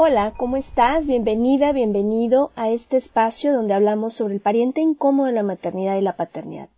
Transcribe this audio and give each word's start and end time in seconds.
Hola, 0.00 0.32
¿cómo 0.36 0.56
estás? 0.56 1.08
Bienvenida, 1.08 1.72
bienvenido 1.72 2.52
a 2.54 2.70
este 2.70 2.96
espacio 2.96 3.52
donde 3.52 3.74
hablamos 3.74 4.14
sobre 4.14 4.34
el 4.34 4.40
pariente 4.40 4.80
incómodo 4.80 5.26
de 5.26 5.32
la 5.32 5.42
maternidad 5.42 5.96
y 5.96 6.02
la 6.02 6.14
paternidad. 6.16 6.68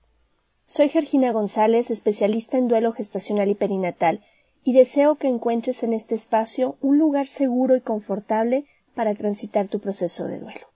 Soy 0.65 0.89
Georgina 0.89 1.31
González, 1.31 1.91
especialista 1.91 2.57
en 2.57 2.67
duelo 2.67 2.95
gestacional 2.95 3.51
y 3.51 3.55
perinatal, 3.55 4.25
y 4.65 4.73
deseo 4.73 5.17
que 5.17 5.29
encuentres 5.29 5.83
en 5.83 5.93
este 5.93 6.15
espacio 6.15 6.79
un 6.81 6.99
lugar 6.99 7.29
seguro 7.29 7.77
y 7.77 7.83
confortable 7.83 8.65
para 8.95 9.15
transitar 9.15 9.69
tu 9.69 9.81
proceso 9.81 10.25
de 10.25 10.39
duelo. 10.39 10.67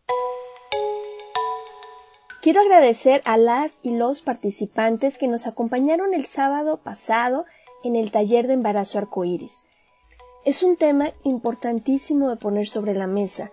Quiero 2.43 2.61
agradecer 2.61 3.23
a 3.25 3.39
las 3.39 3.79
y 3.83 3.97
los 3.97 4.21
participantes 4.21 5.17
que 5.17 5.29
nos 5.29 5.47
acompañaron 5.47 6.13
el 6.13 6.27
sábado 6.27 6.77
pasado 6.77 7.47
en 7.85 7.97
el 7.97 8.11
taller 8.11 8.49
de 8.49 8.53
embarazo 8.53 8.99
arcoíris. 8.99 9.65
Es 10.45 10.63
un 10.63 10.77
tema 10.77 11.13
importantísimo 11.23 12.29
de 12.29 12.37
poner 12.37 12.67
sobre 12.67 12.95
la 12.95 13.07
mesa, 13.07 13.51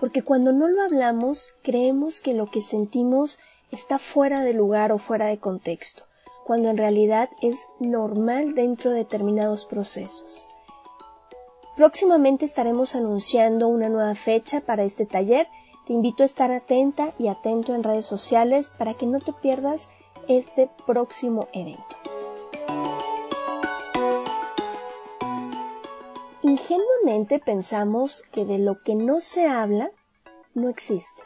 porque 0.00 0.22
cuando 0.22 0.52
no 0.52 0.68
lo 0.68 0.82
hablamos 0.82 1.52
creemos 1.62 2.22
que 2.22 2.32
lo 2.32 2.46
que 2.46 2.62
sentimos 2.62 3.38
está 3.70 3.98
fuera 3.98 4.42
de 4.42 4.54
lugar 4.54 4.90
o 4.90 4.96
fuera 4.96 5.26
de 5.26 5.38
contexto, 5.38 6.04
cuando 6.46 6.70
en 6.70 6.78
realidad 6.78 7.28
es 7.42 7.68
normal 7.78 8.54
dentro 8.54 8.90
de 8.90 8.98
determinados 9.00 9.66
procesos. 9.66 10.48
Próximamente 11.76 12.46
estaremos 12.46 12.94
anunciando 12.94 13.68
una 13.68 13.90
nueva 13.90 14.14
fecha 14.14 14.62
para 14.62 14.84
este 14.84 15.04
taller. 15.04 15.46
Te 15.86 15.92
invito 15.92 16.22
a 16.22 16.26
estar 16.26 16.50
atenta 16.52 17.12
y 17.18 17.28
atento 17.28 17.74
en 17.74 17.82
redes 17.82 18.06
sociales 18.06 18.74
para 18.78 18.94
que 18.94 19.04
no 19.04 19.20
te 19.20 19.34
pierdas 19.34 19.90
este 20.26 20.70
próximo 20.86 21.48
evento. 21.52 21.99
Ingenuamente 26.60 27.38
pensamos 27.38 28.22
que 28.32 28.44
de 28.44 28.58
lo 28.58 28.82
que 28.82 28.94
no 28.94 29.20
se 29.20 29.46
habla 29.46 29.90
no 30.54 30.68
existe. 30.68 31.22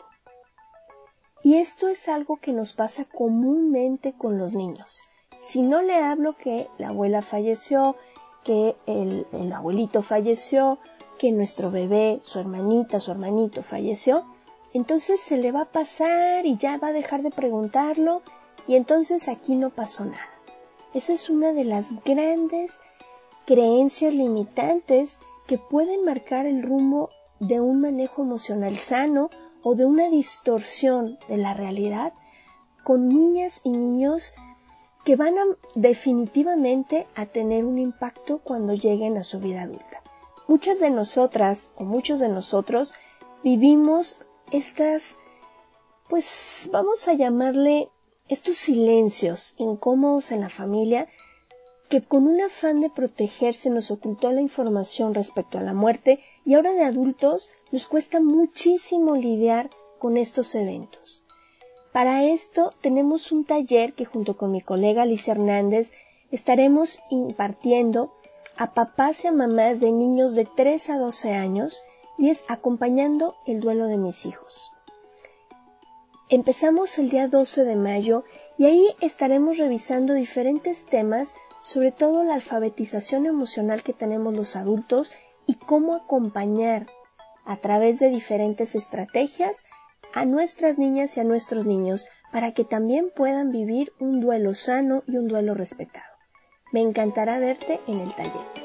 Y 1.42 1.56
esto 1.56 1.88
es 1.88 2.08
algo 2.08 2.36
que 2.36 2.52
nos 2.52 2.72
pasa 2.72 3.04
comúnmente 3.04 4.12
con 4.12 4.38
los 4.38 4.52
niños. 4.52 5.02
Si 5.40 5.62
no 5.62 5.82
le 5.82 5.96
hablo 5.96 6.36
que 6.36 6.68
la 6.78 6.88
abuela 6.88 7.20
falleció, 7.20 7.96
que 8.44 8.76
el, 8.86 9.26
el, 9.32 9.52
abuelito 9.52 10.02
falleció, 10.02 10.78
que 11.18 11.32
nuestro 11.32 11.70
bebé, 11.70 12.20
su 12.22 12.38
hermanita, 12.38 13.00
su 13.00 13.10
hermanito 13.10 13.62
falleció, 13.62 14.24
entonces 14.72 15.20
se 15.20 15.36
le 15.36 15.52
va 15.52 15.62
a 15.62 15.72
pasar 15.72 16.46
y 16.46 16.56
ya 16.56 16.78
va 16.78 16.88
a 16.88 16.92
dejar 16.92 17.22
de 17.22 17.30
preguntarlo 17.30 18.22
y 18.66 18.76
entonces 18.76 19.28
aquí 19.28 19.56
no 19.56 19.70
pasó 19.70 20.04
nada. 20.04 20.30
Esa 20.94 21.12
es 21.12 21.28
una 21.28 21.52
de 21.52 21.64
las 21.64 21.88
grandes 22.04 22.80
creencias 23.46 24.14
limitantes 24.14 25.20
que 25.46 25.58
pueden 25.58 26.04
marcar 26.04 26.46
el 26.46 26.62
rumbo 26.62 27.10
de 27.40 27.60
un 27.60 27.80
manejo 27.80 28.22
emocional 28.22 28.76
sano 28.78 29.30
o 29.62 29.74
de 29.74 29.84
una 29.84 30.08
distorsión 30.08 31.18
de 31.28 31.36
la 31.36 31.54
realidad 31.54 32.12
con 32.84 33.08
niñas 33.08 33.60
y 33.64 33.70
niños 33.70 34.34
que 35.04 35.16
van 35.16 35.38
a 35.38 35.44
definitivamente 35.74 37.06
a 37.14 37.26
tener 37.26 37.64
un 37.64 37.78
impacto 37.78 38.38
cuando 38.38 38.74
lleguen 38.74 39.16
a 39.18 39.22
su 39.22 39.38
vida 39.38 39.62
adulta. 39.62 40.02
Muchas 40.48 40.80
de 40.80 40.90
nosotras 40.90 41.70
o 41.76 41.84
muchos 41.84 42.20
de 42.20 42.28
nosotros 42.28 42.94
vivimos 43.42 44.20
estas, 44.50 45.16
pues 46.08 46.68
vamos 46.72 47.08
a 47.08 47.14
llamarle 47.14 47.90
estos 48.28 48.56
silencios 48.56 49.54
incómodos 49.58 50.32
en 50.32 50.40
la 50.40 50.48
familia 50.48 51.08
que 51.88 52.02
con 52.02 52.26
un 52.26 52.40
afán 52.40 52.80
de 52.80 52.90
protegerse 52.90 53.70
nos 53.70 53.90
ocultó 53.90 54.32
la 54.32 54.40
información 54.40 55.14
respecto 55.14 55.58
a 55.58 55.62
la 55.62 55.74
muerte 55.74 56.20
y 56.44 56.54
ahora 56.54 56.72
de 56.72 56.84
adultos 56.84 57.50
nos 57.72 57.86
cuesta 57.86 58.20
muchísimo 58.20 59.16
lidiar 59.16 59.70
con 59.98 60.16
estos 60.16 60.54
eventos. 60.54 61.24
Para 61.92 62.24
esto 62.24 62.72
tenemos 62.80 63.30
un 63.30 63.44
taller 63.44 63.92
que 63.92 64.04
junto 64.04 64.36
con 64.36 64.50
mi 64.50 64.60
colega 64.60 65.02
Alicia 65.02 65.32
Hernández 65.32 65.92
estaremos 66.30 67.00
impartiendo 67.10 68.12
a 68.56 68.74
papás 68.74 69.24
y 69.24 69.28
a 69.28 69.32
mamás 69.32 69.80
de 69.80 69.92
niños 69.92 70.34
de 70.34 70.44
3 70.44 70.90
a 70.90 70.98
12 70.98 71.32
años 71.32 71.82
y 72.18 72.30
es 72.30 72.44
acompañando 72.48 73.36
el 73.46 73.60
duelo 73.60 73.86
de 73.86 73.96
mis 73.96 74.26
hijos. 74.26 74.70
Empezamos 76.28 76.98
el 76.98 77.10
día 77.10 77.28
12 77.28 77.64
de 77.64 77.76
mayo 77.76 78.24
y 78.58 78.64
ahí 78.64 78.88
estaremos 79.00 79.58
revisando 79.58 80.14
diferentes 80.14 80.86
temas, 80.86 81.34
sobre 81.64 81.92
todo 81.92 82.24
la 82.24 82.34
alfabetización 82.34 83.24
emocional 83.24 83.82
que 83.82 83.94
tenemos 83.94 84.36
los 84.36 84.54
adultos 84.54 85.14
y 85.46 85.54
cómo 85.54 85.94
acompañar 85.94 86.86
a 87.46 87.56
través 87.56 87.98
de 87.98 88.10
diferentes 88.10 88.74
estrategias 88.74 89.64
a 90.12 90.26
nuestras 90.26 90.76
niñas 90.76 91.16
y 91.16 91.20
a 91.20 91.24
nuestros 91.24 91.64
niños 91.64 92.06
para 92.32 92.52
que 92.52 92.64
también 92.64 93.10
puedan 93.16 93.50
vivir 93.50 93.94
un 93.98 94.20
duelo 94.20 94.52
sano 94.52 95.04
y 95.06 95.16
un 95.16 95.26
duelo 95.26 95.54
respetado. 95.54 96.04
Me 96.70 96.82
encantará 96.82 97.38
verte 97.38 97.80
en 97.86 98.00
el 98.00 98.14
taller. 98.14 98.63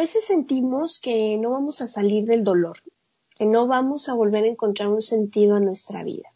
Veces 0.00 0.24
sentimos 0.24 0.98
que 0.98 1.36
no 1.36 1.50
vamos 1.50 1.82
a 1.82 1.88
salir 1.88 2.24
del 2.24 2.42
dolor, 2.42 2.82
que 3.36 3.44
no 3.44 3.66
vamos 3.66 4.08
a 4.08 4.14
volver 4.14 4.44
a 4.44 4.48
encontrar 4.48 4.88
un 4.88 5.02
sentido 5.02 5.56
a 5.56 5.60
nuestra 5.60 6.02
vida. 6.02 6.32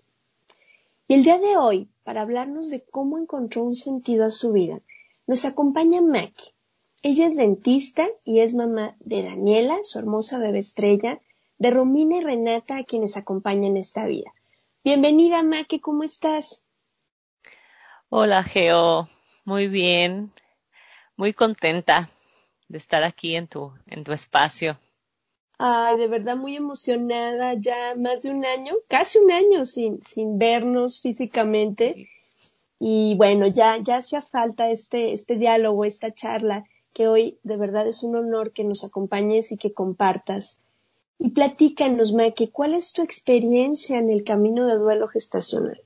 Y 1.08 1.14
el 1.14 1.24
día 1.24 1.38
de 1.38 1.56
hoy, 1.56 1.88
para 2.02 2.20
hablarnos 2.20 2.68
de 2.68 2.82
cómo 2.82 3.16
encontró 3.16 3.62
un 3.62 3.74
sentido 3.74 4.26
a 4.26 4.30
su 4.30 4.52
vida, 4.52 4.80
nos 5.26 5.46
acompaña 5.46 6.02
Maki. 6.02 6.50
Ella 7.02 7.26
es 7.26 7.36
dentista 7.36 8.06
y 8.22 8.40
es 8.40 8.54
mamá 8.54 8.96
de 9.00 9.22
Daniela, 9.22 9.78
su 9.82 9.98
hermosa 9.98 10.38
bebé 10.38 10.58
estrella, 10.58 11.20
de 11.56 11.70
Romina 11.70 12.16
y 12.18 12.20
Renata, 12.20 12.76
a 12.76 12.84
quienes 12.84 13.16
acompañan 13.16 13.78
esta 13.78 14.04
vida. 14.04 14.30
Bienvenida, 14.84 15.42
Maki, 15.42 15.80
¿cómo 15.80 16.02
estás? 16.02 16.64
Hola, 18.10 18.42
Geo. 18.42 19.08
Muy 19.46 19.68
bien. 19.68 20.32
Muy 21.16 21.32
contenta 21.32 22.10
de 22.74 22.78
estar 22.78 23.04
aquí 23.04 23.36
en 23.36 23.46
tu, 23.46 23.70
en 23.86 24.02
tu 24.02 24.12
espacio. 24.12 24.76
Ay, 25.58 25.96
de 25.96 26.08
verdad 26.08 26.36
muy 26.36 26.56
emocionada, 26.56 27.54
ya 27.54 27.94
más 27.94 28.22
de 28.22 28.30
un 28.30 28.44
año, 28.44 28.74
casi 28.88 29.18
un 29.18 29.30
año 29.30 29.64
sin, 29.64 30.02
sin 30.02 30.38
vernos 30.40 31.00
físicamente. 31.00 32.08
Y 32.80 33.14
bueno, 33.14 33.46
ya, 33.46 33.78
ya 33.80 33.98
hacía 33.98 34.22
falta 34.22 34.72
este, 34.72 35.12
este 35.12 35.36
diálogo, 35.36 35.84
esta 35.84 36.12
charla, 36.12 36.64
que 36.92 37.06
hoy 37.06 37.38
de 37.44 37.56
verdad 37.56 37.86
es 37.86 38.02
un 38.02 38.16
honor 38.16 38.50
que 38.50 38.64
nos 38.64 38.82
acompañes 38.82 39.52
y 39.52 39.56
que 39.56 39.72
compartas. 39.72 40.60
Y 41.20 41.30
platícanos, 41.30 42.12
Maki, 42.12 42.48
¿cuál 42.48 42.74
es 42.74 42.92
tu 42.92 43.02
experiencia 43.02 44.00
en 44.00 44.10
el 44.10 44.24
camino 44.24 44.66
de 44.66 44.78
duelo 44.78 45.06
gestacional? 45.06 45.80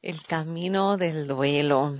El 0.00 0.22
camino 0.22 0.96
del 0.96 1.26
duelo. 1.26 1.96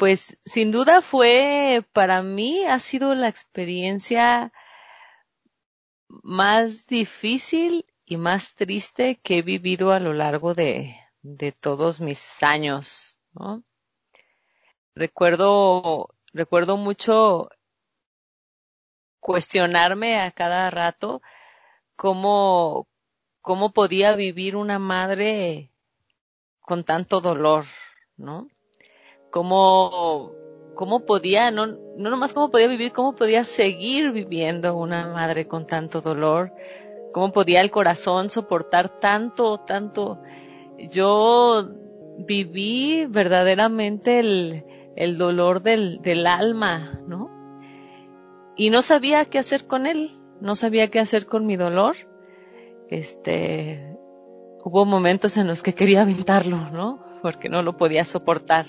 Pues 0.00 0.38
sin 0.46 0.70
duda 0.70 1.02
fue, 1.02 1.84
para 1.92 2.22
mí 2.22 2.64
ha 2.64 2.78
sido 2.78 3.14
la 3.14 3.28
experiencia 3.28 4.50
más 6.08 6.86
difícil 6.86 7.84
y 8.06 8.16
más 8.16 8.54
triste 8.54 9.20
que 9.22 9.36
he 9.36 9.42
vivido 9.42 9.92
a 9.92 10.00
lo 10.00 10.14
largo 10.14 10.54
de, 10.54 10.96
todos 11.60 12.00
mis 12.00 12.42
años, 12.42 13.18
¿no? 13.34 13.62
Recuerdo, 14.94 16.08
recuerdo 16.32 16.78
mucho 16.78 17.50
cuestionarme 19.18 20.18
a 20.18 20.30
cada 20.30 20.70
rato 20.70 21.20
cómo, 21.94 22.88
cómo 23.42 23.74
podía 23.74 24.14
vivir 24.14 24.56
una 24.56 24.78
madre 24.78 25.74
con 26.60 26.84
tanto 26.84 27.20
dolor, 27.20 27.66
¿no? 28.16 28.48
Cómo, 29.30 30.32
cómo 30.74 31.04
podía, 31.04 31.50
no, 31.50 31.66
no 31.66 32.10
nomás 32.10 32.32
cómo 32.32 32.50
podía 32.50 32.66
vivir, 32.66 32.92
cómo 32.92 33.14
podía 33.14 33.44
seguir 33.44 34.12
viviendo 34.12 34.76
una 34.76 35.12
madre 35.12 35.46
con 35.46 35.66
tanto 35.66 36.00
dolor, 36.00 36.52
cómo 37.12 37.32
podía 37.32 37.60
el 37.60 37.70
corazón 37.70 38.30
soportar 38.30 39.00
tanto, 39.00 39.58
tanto. 39.58 40.20
Yo 40.78 41.68
viví 42.18 43.06
verdaderamente 43.08 44.20
el, 44.20 44.64
el 44.96 45.16
dolor 45.16 45.62
del, 45.62 46.00
del 46.02 46.26
alma, 46.26 47.00
¿no? 47.06 47.30
Y 48.56 48.70
no 48.70 48.82
sabía 48.82 49.24
qué 49.24 49.38
hacer 49.38 49.66
con 49.66 49.86
él, 49.86 50.18
no 50.40 50.54
sabía 50.54 50.88
qué 50.88 51.00
hacer 51.00 51.26
con 51.26 51.46
mi 51.46 51.56
dolor. 51.56 51.96
Este, 52.88 53.96
hubo 54.64 54.84
momentos 54.84 55.36
en 55.36 55.46
los 55.46 55.62
que 55.62 55.74
quería 55.74 56.02
aventarlo, 56.02 56.58
¿no? 56.72 57.02
Porque 57.22 57.48
no 57.48 57.62
lo 57.62 57.76
podía 57.76 58.04
soportar. 58.04 58.66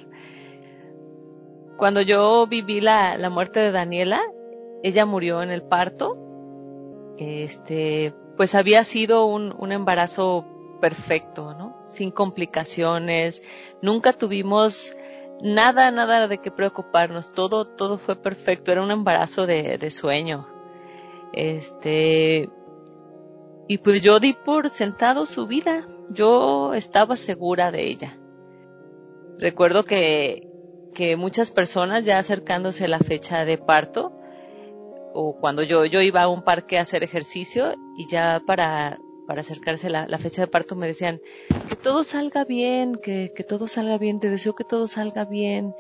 Cuando 1.82 2.02
yo 2.02 2.46
viví 2.46 2.80
la, 2.80 3.18
la 3.18 3.32
muerte 3.32 3.60
de 3.60 3.72
Daniela, 3.72 4.22
ella 4.84 5.08
murió 5.08 5.42
en 5.42 5.50
el 5.50 5.64
parto. 5.64 6.16
Este, 7.18 8.14
pues 8.38 8.54
había 8.54 8.84
sido 8.84 9.26
un, 9.26 9.52
un 9.58 9.72
embarazo 9.72 10.46
perfecto, 10.80 11.56
¿no? 11.56 11.84
Sin 11.88 12.12
complicaciones. 12.12 13.42
Nunca 13.82 14.14
tuvimos 14.14 14.96
nada, 15.42 15.90
nada 15.90 16.28
de 16.28 16.38
qué 16.38 16.52
preocuparnos. 16.52 17.34
Todo, 17.34 17.66
todo 17.66 17.98
fue 17.98 18.16
perfecto. 18.16 18.72
Era 18.72 18.84
un 18.84 18.92
embarazo 18.92 19.48
de, 19.48 19.80
de 19.80 19.90
sueño. 19.90 20.48
Este, 21.34 22.48
y 23.68 23.80
pues 23.80 24.04
yo 24.04 24.20
di 24.20 24.34
por 24.34 24.70
sentado 24.70 25.26
su 25.26 25.48
vida. 25.48 25.88
Yo 26.12 26.76
estaba 26.76 27.16
segura 27.16 27.72
de 27.72 27.88
ella. 27.88 28.20
Recuerdo 29.40 29.84
que, 29.84 30.51
que 30.94 31.16
muchas 31.16 31.52
personas 31.52 32.06
ya 32.06 32.20
acercándose 32.20 32.86
a 32.86 32.90
la 32.90 33.00
fecha 33.00 33.46
de 33.46 33.58
parto, 33.58 34.14
o 35.14 35.36
cuando 35.36 35.64
yo, 35.64 35.86
yo 35.86 36.02
iba 36.02 36.22
a 36.22 36.28
un 36.28 36.44
parque 36.44 36.78
a 36.78 36.82
hacer 36.82 37.04
ejercicio 37.04 37.74
y 37.98 38.08
ya 38.10 38.42
para, 38.46 39.00
para 39.28 39.42
acercarse 39.42 39.90
la, 39.90 40.08
la 40.08 40.18
fecha 40.18 40.42
de 40.42 40.48
parto 40.48 40.76
me 40.76 40.88
decían 40.88 41.20
que 41.70 41.76
todo 41.76 42.04
salga 42.04 42.46
bien, 42.46 42.96
que, 42.96 43.34
que 43.36 43.44
todo 43.44 43.68
salga 43.68 43.98
bien, 43.98 44.20
te 44.20 44.30
deseo 44.30 44.56
que 44.56 44.64
todo 44.64 44.88
salga 44.88 45.26
bien. 45.26 45.74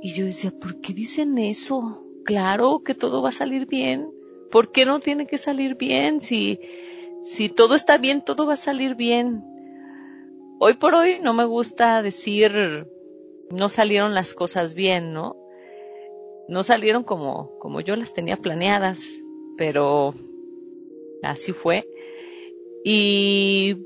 Y 0.00 0.14
yo 0.14 0.24
decía, 0.24 0.50
¿por 0.50 0.80
qué 0.80 0.92
dicen 0.92 1.38
eso? 1.38 2.04
Claro 2.24 2.82
que 2.84 2.94
todo 2.94 3.22
va 3.22 3.28
a 3.28 3.32
salir 3.32 3.66
bien. 3.66 4.10
¿Por 4.50 4.72
qué 4.72 4.84
no 4.84 5.00
tiene 5.00 5.26
que 5.26 5.38
salir 5.38 5.76
bien? 5.76 6.20
Si, 6.20 6.60
si 7.22 7.48
todo 7.48 7.74
está 7.74 7.98
bien, 7.98 8.22
todo 8.22 8.46
va 8.46 8.54
a 8.54 8.56
salir 8.56 8.94
bien. 8.94 9.44
Hoy 10.58 10.74
por 10.74 10.94
hoy 10.94 11.18
no 11.20 11.34
me 11.34 11.44
gusta 11.44 12.02
decir 12.02 12.86
no 13.52 13.68
salieron 13.68 14.14
las 14.14 14.32
cosas 14.32 14.74
bien, 14.74 15.12
¿no? 15.12 15.36
No 16.48 16.62
salieron 16.62 17.04
como, 17.04 17.58
como 17.58 17.80
yo 17.80 17.96
las 17.96 18.14
tenía 18.14 18.36
planeadas, 18.36 19.02
pero 19.58 20.14
así 21.22 21.52
fue. 21.52 21.86
Y 22.82 23.76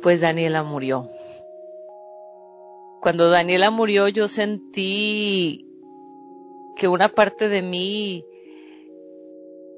pues 0.00 0.20
Daniela 0.20 0.62
murió. 0.62 1.08
Cuando 3.02 3.28
Daniela 3.28 3.70
murió 3.70 4.08
yo 4.08 4.28
sentí 4.28 5.66
que 6.76 6.88
una 6.88 7.08
parte 7.08 7.48
de 7.48 7.62
mí, 7.62 8.24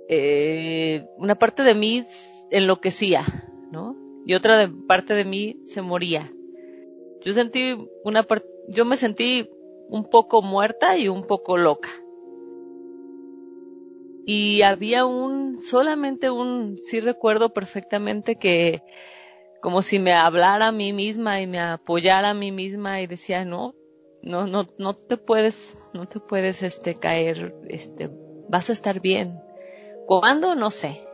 eh, 0.09 1.07
una 1.17 1.37
parte 1.37 1.63
de 1.63 1.75
mí 1.75 2.05
enloquecía, 2.51 3.25
¿no? 3.73 3.97
Y 4.27 4.35
otra 4.35 4.71
parte 4.87 5.15
de 5.15 5.25
mí 5.25 5.61
se 5.65 5.81
moría. 5.81 6.31
Yo 7.29 7.35
sentí 7.35 7.77
una 8.05 8.27
yo 8.69 8.87
me 8.87 8.97
sentí 8.97 9.51
un 9.91 10.05
poco 10.05 10.41
muerta 10.41 10.97
y 10.97 11.09
un 11.09 11.27
poco 11.27 11.59
loca. 11.59 11.91
Y 14.25 14.63
había 14.63 15.05
un, 15.05 15.61
solamente 15.61 16.31
un, 16.31 16.79
sí 16.83 17.01
recuerdo 17.01 17.53
perfectamente 17.53 18.37
que 18.37 18.83
como 19.61 19.83
si 19.83 19.99
me 19.99 20.15
hablara 20.15 20.69
a 20.69 20.73
mí 20.73 20.95
misma 20.95 21.43
y 21.43 21.47
me 21.47 21.61
apoyara 21.61 22.31
a 22.31 22.35
mí 22.35 22.51
misma 22.51 23.03
y 23.03 23.07
decía, 23.07 23.45
no, 23.45 23.75
no, 24.23 24.47
no, 24.47 24.67
no 24.79 24.95
te 24.95 25.19
puedes, 25.19 25.77
no 25.93 26.09
te 26.09 26.21
puedes, 26.21 26.63
este, 26.63 26.95
caer, 26.95 27.55
este, 27.69 28.09
vas 28.49 28.71
a 28.71 28.73
estar 28.73 29.03
bien. 29.03 29.39
¿Cuándo? 30.07 30.55
No 30.55 30.71
sé. 30.71 31.07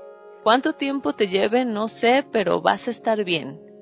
¿Cuánto 0.45 0.75
tiempo 0.75 1.13
te 1.13 1.27
lleve? 1.27 1.65
No 1.65 1.89
sé, 1.89 2.25
pero 2.31 2.61
vas 2.61 2.87
a 2.87 2.93
estar 2.93 3.25
bien. 3.25 3.74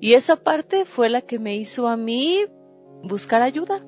Y 0.00 0.14
esa 0.14 0.36
parte 0.36 0.86
fue 0.86 1.10
la 1.10 1.20
que 1.20 1.38
me 1.38 1.56
hizo 1.56 1.86
a 1.86 1.96
mí 1.96 2.46
buscar 3.02 3.42
ayuda, 3.42 3.80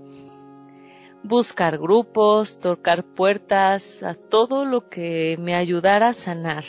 buscar 1.23 1.79
grupos, 1.79 2.59
tocar 2.59 3.05
puertas, 3.05 4.03
a 4.03 4.15
todo 4.15 4.67
lo 4.67 4.89
que 4.91 5.37
me 5.41 5.55
ayudara 5.55 6.09
a 6.09 6.15
sanar. 6.15 6.65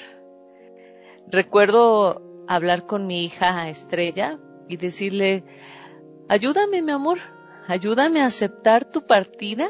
Recuerdo 1.27 2.21
hablar 2.47 2.85
con 2.85 3.05
mi 3.05 3.25
hija 3.25 3.69
Estrella 3.69 4.39
y 4.67 4.77
decirle, 4.77 5.43
ayúdame 6.29 6.81
mi 6.81 6.91
amor, 6.91 7.19
ayúdame 7.67 8.21
a 8.21 8.27
aceptar 8.27 8.85
tu 8.85 9.05
partida, 9.05 9.69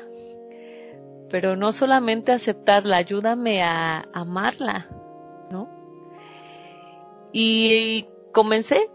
pero 1.30 1.56
no 1.56 1.72
solamente 1.72 2.32
aceptarla, 2.32 2.98
ayúdame 2.98 3.64
a 3.64 4.08
amarla, 4.14 4.88
¿no? 5.50 5.68
Y 7.32 8.06
comencé, 8.32 8.88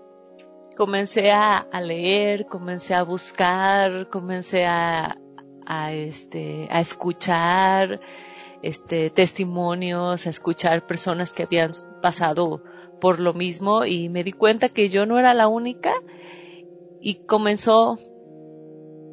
comencé 0.78 1.32
a, 1.32 1.58
a 1.58 1.80
leer, 1.80 2.47
comencé 2.47 2.94
a 2.94 3.02
buscar, 3.02 4.08
comencé 4.11 4.64
a, 4.64 5.18
a 5.66 5.92
este, 5.92 6.68
a 6.70 6.78
escuchar, 6.78 8.00
este, 8.62 9.11
testimonios, 9.11 10.25
a 10.25 10.30
escuchar 10.30 10.87
personas 10.87 11.32
que 11.32 11.42
habían 11.42 11.73
pasado 12.00 12.62
por 13.00 13.18
lo 13.18 13.35
mismo 13.35 13.87
y 13.87 14.08
me 14.08 14.23
di 14.23 14.30
cuenta 14.30 14.68
que 14.68 14.88
yo 14.88 15.04
no 15.04 15.18
era 15.18 15.35
la 15.35 15.49
única 15.49 15.92
y 17.00 17.26
comenzó 17.26 17.99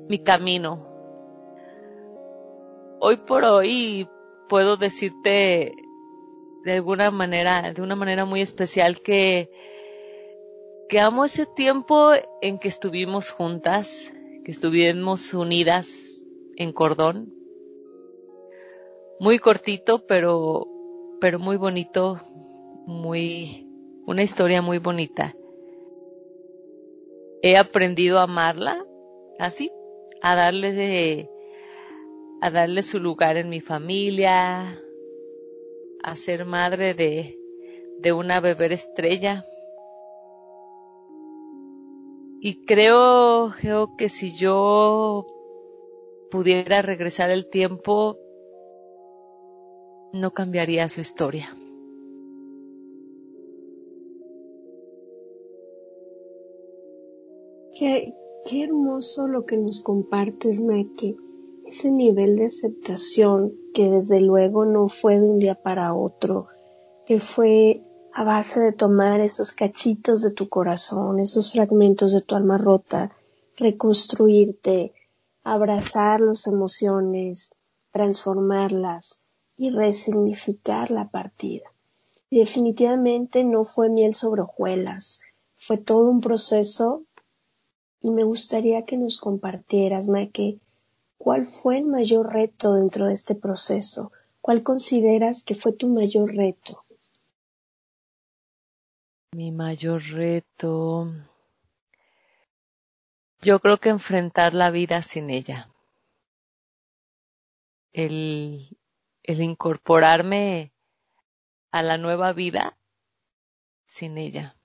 mi 0.08 0.20
camino. 0.20 0.88
Hoy 3.00 3.18
por 3.18 3.44
hoy 3.44 4.08
puedo 4.48 4.78
decirte 4.78 5.74
de 6.64 6.74
alguna 6.74 7.10
manera, 7.10 7.74
de 7.74 7.82
una 7.82 7.96
manera 7.96 8.24
muy 8.24 8.42
especial 8.42 9.02
que, 9.02 9.50
que 10.88 11.00
amo 11.00 11.26
ese 11.26 11.46
tiempo 11.46 12.12
en 12.42 12.60
que 12.60 12.68
estuvimos 12.68 13.32
juntas, 13.32 14.12
que 14.44 14.52
estuvimos 14.52 15.34
unidas 15.34 16.26
en 16.58 16.72
cordón. 16.72 17.34
Muy 19.20 19.40
cortito, 19.40 20.06
pero, 20.06 20.68
pero 21.20 21.40
muy 21.40 21.58
bonito, 21.58 22.20
muy, 22.86 23.68
una 24.06 24.24
historia 24.24 24.62
muy 24.62 24.78
bonita. 24.78 25.36
He 27.42 27.58
aprendido 27.58 28.20
a 28.20 28.24
amarla 28.24 28.86
así, 29.40 29.72
a 30.22 30.36
darle 30.36 31.30
a 32.42 32.52
darle 32.52 32.82
su 32.84 33.00
lugar 33.00 33.38
en 33.38 33.50
mi 33.50 33.62
familia, 33.62 34.80
a 36.04 36.16
ser 36.16 36.46
madre 36.46 36.94
de, 36.94 37.40
de 38.00 38.14
una 38.14 38.40
bebé 38.40 38.74
estrella. 38.74 39.44
Y 42.48 42.64
creo, 42.64 43.54
creo 43.60 43.98
que 43.98 44.08
si 44.08 44.36
yo 44.36 45.26
pudiera 46.30 46.84
regresar 46.84 47.32
el 47.32 47.50
tiempo, 47.50 48.20
no 50.14 50.30
cambiaría 50.30 50.88
su 50.88 51.02
historia. 51.02 51.48
Qué, 57.74 58.14
qué 58.46 58.64
hermoso 58.66 59.28
lo 59.28 59.48
que 59.48 59.58
nos 59.58 59.82
compartes, 59.82 60.62
Maki. 60.62 61.18
Ese 61.66 61.90
nivel 61.90 62.36
de 62.36 62.46
aceptación 62.46 63.56
que 63.74 63.90
desde 63.90 64.22
luego 64.22 64.66
no 64.66 64.88
fue 64.88 65.20
de 65.20 65.28
un 65.28 65.40
día 65.40 65.56
para 65.56 65.96
otro, 65.96 66.46
que 67.08 67.20
fue 67.20 67.82
a 68.18 68.24
base 68.24 68.62
de 68.62 68.72
tomar 68.72 69.20
esos 69.20 69.52
cachitos 69.52 70.22
de 70.22 70.32
tu 70.32 70.48
corazón, 70.48 71.20
esos 71.20 71.52
fragmentos 71.52 72.14
de 72.14 72.22
tu 72.22 72.36
alma 72.36 72.58
rota, 72.58 73.12
reconstruirte, 73.58 74.94
abrazar 75.44 76.22
las 76.22 76.48
emociones, 76.48 77.54
transformarlas 77.92 79.22
y 79.58 79.70
resignificar 79.70 80.92
la 80.92 81.10
partida. 81.10 81.70
Y 82.30 82.40
definitivamente 82.40 83.44
no 83.44 83.66
fue 83.66 83.90
miel 83.90 84.16
sobre 84.16 84.44
hojuelas, 84.44 85.20
fue 85.58 85.76
todo 85.76 86.10
un 86.10 86.22
proceso 86.22 87.04
y 88.02 88.12
me 88.12 88.24
gustaría 88.24 88.86
que 88.86 88.96
nos 88.96 89.20
compartieras, 89.20 90.08
Maque, 90.08 90.60
cuál 91.18 91.48
fue 91.48 91.80
el 91.80 91.86
mayor 91.86 92.32
reto 92.32 92.76
dentro 92.76 93.08
de 93.08 93.14
este 93.14 93.36
proceso, 93.36 94.14
cuál 94.40 94.64
consideras 94.64 95.44
que 95.44 95.56
fue 95.56 95.74
tu 95.74 95.90
mayor 95.90 96.34
reto. 96.34 96.85
Mi 99.36 99.52
mayor 99.52 100.02
reto. 100.02 101.12
Yo 103.42 103.60
creo 103.60 103.82
que 103.82 103.90
enfrentar 103.90 104.54
la 104.54 104.72
vida 104.72 105.02
sin 105.02 105.30
ella. 105.30 105.68
El, 107.92 108.78
incorporarme 109.26 110.72
a 111.70 111.82
la 111.82 111.98
nueva 111.98 112.32
vida 112.32 112.78
sin 113.88 114.18
ella. 114.18 114.56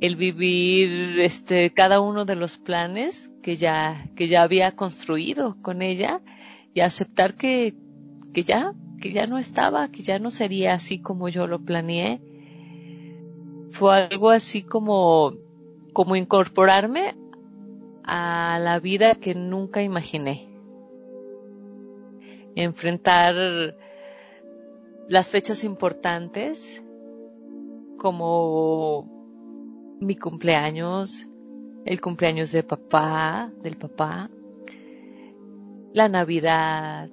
El 0.00 0.16
vivir 0.16 1.20
este 1.20 1.74
cada 1.74 2.00
uno 2.00 2.24
de 2.24 2.36
los 2.36 2.56
planes 2.56 3.30
que 3.42 3.56
ya 3.56 4.08
que 4.16 4.26
ya 4.26 4.40
había 4.40 4.74
construido 4.74 5.60
con 5.60 5.82
ella 5.82 6.22
y 6.72 6.80
aceptar 6.80 7.34
que 7.34 7.74
que 8.32 8.42
ya 8.42 8.72
que 9.02 9.12
ya 9.12 9.26
no 9.26 9.36
estaba, 9.36 9.90
que 9.90 10.02
ya 10.02 10.18
no 10.18 10.30
sería 10.30 10.72
así 10.72 10.98
como 10.98 11.28
yo 11.28 11.46
lo 11.46 11.62
planeé 11.62 12.22
fue 13.70 13.94
algo 13.94 14.30
así 14.30 14.62
como, 14.62 15.32
como 15.92 16.16
incorporarme 16.16 17.14
a 18.04 18.58
la 18.62 18.78
vida 18.78 19.14
que 19.14 19.34
nunca 19.34 19.82
imaginé. 19.82 20.48
Enfrentar 22.54 23.76
las 25.08 25.28
fechas 25.28 25.64
importantes 25.64 26.82
como 27.98 29.08
mi 30.00 30.16
cumpleaños, 30.16 31.28
el 31.84 32.00
cumpleaños 32.00 32.52
de 32.52 32.62
papá, 32.62 33.52
del 33.62 33.76
papá, 33.76 34.30
la 35.92 36.08
Navidad, 36.08 37.10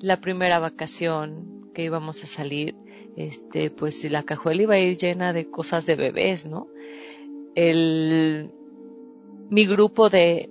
la 0.00 0.20
primera 0.20 0.58
vacación 0.58 1.55
que 1.76 1.84
íbamos 1.84 2.24
a 2.24 2.26
salir 2.26 2.74
este, 3.18 3.70
pues 3.70 4.02
la 4.10 4.22
cajuela 4.22 4.62
iba 4.62 4.74
a 4.76 4.78
ir 4.78 4.96
llena 4.96 5.34
de 5.34 5.50
cosas 5.50 5.84
de 5.84 5.94
bebés, 5.94 6.46
¿no? 6.46 6.68
El, 7.54 8.50
mi 9.50 9.66
grupo 9.66 10.08
de, 10.08 10.48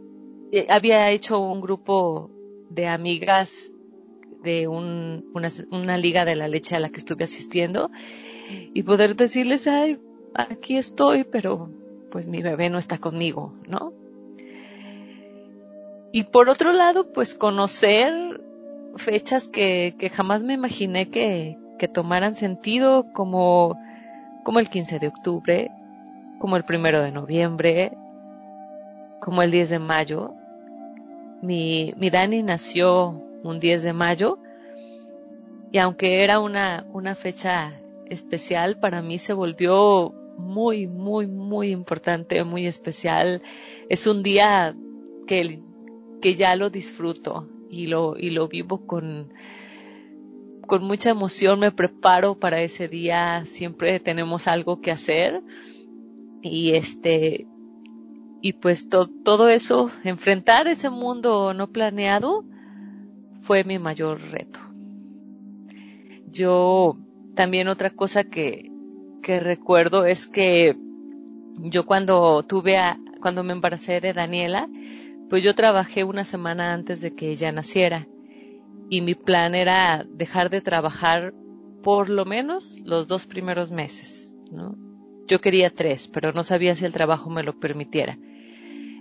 eh, 0.51 0.67
había 0.70 1.10
hecho 1.10 1.39
un 1.39 1.62
grupo 1.62 2.29
de 2.70 2.88
amigas 2.88 3.72
de 4.44 4.67
un, 4.67 5.25
una, 5.34 5.50
una 5.72 5.98
liga 5.98 6.25
de 6.25 6.36
la 6.36 6.48
leche 6.48 6.75
a 6.75 6.79
la 6.79 6.89
que 6.89 7.00
estuve 7.00 7.24
asistiendo 7.24 7.89
y 8.75 8.84
poder 8.84 9.15
decirles, 9.15 9.65
ay, 9.65 10.00
aquí 10.36 10.77
estoy, 10.77 11.24
pero 11.24 11.72
pues 12.12 12.27
mi 12.27 12.44
bebé 12.44 12.70
no 12.70 12.77
está 12.77 13.00
conmigo, 13.00 13.51
¿no? 13.67 13.94
Y 16.12 16.25
por 16.25 16.50
otro 16.50 16.72
lado, 16.72 17.12
pues 17.12 17.34
conocer 17.34 18.13
fechas 18.95 19.47
que, 19.47 19.95
jamás 20.13 20.43
me 20.43 20.53
imaginé 20.53 21.09
que, 21.09 21.57
tomaran 21.93 22.33
sentido 22.33 23.05
como, 23.13 23.77
como 24.43 24.59
el 24.59 24.69
15 24.69 24.97
de 24.97 25.07
octubre, 25.07 25.71
como 26.39 26.57
el 26.57 26.65
primero 26.65 27.01
de 27.01 27.11
noviembre, 27.11 27.95
como 29.21 29.43
el 29.43 29.51
10 29.51 29.69
de 29.69 29.79
mayo. 29.79 30.33
Mi, 31.43 31.93
mi 31.97 32.09
Dani 32.09 32.41
nació 32.41 33.23
un 33.43 33.59
10 33.59 33.83
de 33.83 33.93
mayo 33.93 34.39
y 35.71 35.77
aunque 35.77 36.23
era 36.23 36.39
una, 36.39 36.85
fecha 37.15 37.79
especial, 38.09 38.79
para 38.79 39.03
mí 39.03 39.19
se 39.19 39.33
volvió 39.33 40.11
muy, 40.37 40.87
muy, 40.87 41.27
muy 41.27 41.69
importante, 41.69 42.43
muy 42.43 42.65
especial. 42.65 43.43
Es 43.89 44.07
un 44.07 44.23
día 44.23 44.75
que 45.27 46.33
ya 46.33 46.55
lo 46.55 46.71
disfruto 46.71 47.47
y 47.69 47.88
lo, 47.88 48.17
y 48.17 48.31
lo 48.31 48.48
vivo 48.48 48.86
con, 48.86 49.34
con 50.67 50.84
mucha 50.84 51.10
emoción 51.10 51.60
me 51.60 51.72
preparo 51.72 52.39
para 52.39 52.62
ese 52.62 52.88
día, 52.88 53.45
siempre 53.45 54.00
tenemos 54.00 54.48
algo 54.48 54.81
que 54.81 54.91
hacer 54.91 55.41
y 56.41 56.72
este 56.72 57.48
y 58.41 58.53
pues 58.53 58.89
todo 58.89 59.50
eso, 59.50 59.89
enfrentar 60.03 60.67
ese 60.67 60.91
mundo 60.91 61.55
no 61.55 61.72
planeado 61.72 62.45
fue 63.31 63.63
mi 63.63 63.79
mayor 63.79 64.22
reto. 64.29 64.60
Yo 66.27 66.98
también 67.34 67.67
otra 67.67 67.89
cosa 67.89 68.24
que, 68.25 68.72
que 69.24 69.39
recuerdo 69.39 70.05
es 70.05 70.27
que 70.27 70.77
yo 71.55 71.88
cuando 71.88 72.43
tuve 72.43 72.77
a, 72.77 73.00
cuando 73.19 73.43
me 73.43 73.53
embaracé 73.53 74.00
de 74.00 74.13
Daniela, 74.13 74.69
pues 75.29 75.44
yo 75.44 75.55
trabajé 75.55 76.03
una 76.03 76.24
semana 76.24 76.74
antes 76.74 77.01
de 77.01 77.15
que 77.15 77.29
ella 77.29 77.51
naciera 77.51 78.08
y 78.89 79.01
mi 79.01 79.15
plan 79.15 79.55
era 79.55 80.05
dejar 80.10 80.50
de 80.50 80.62
trabajar 80.62 81.34
por 81.82 82.10
lo 82.10 82.25
menos 82.25 82.79
los 82.84 83.08
dos 83.08 83.25
primeros 83.25 83.72
meses, 83.72 84.36
¿no? 84.51 84.77
Yo 85.27 85.41
quería 85.41 85.70
tres, 85.70 86.08
pero 86.08 86.34
no 86.34 86.44
sabía 86.44 86.75
si 86.75 86.86
el 86.86 86.94
trabajo 86.94 87.29
me 87.29 87.44
lo 87.44 87.60
permitiera. 87.60 88.17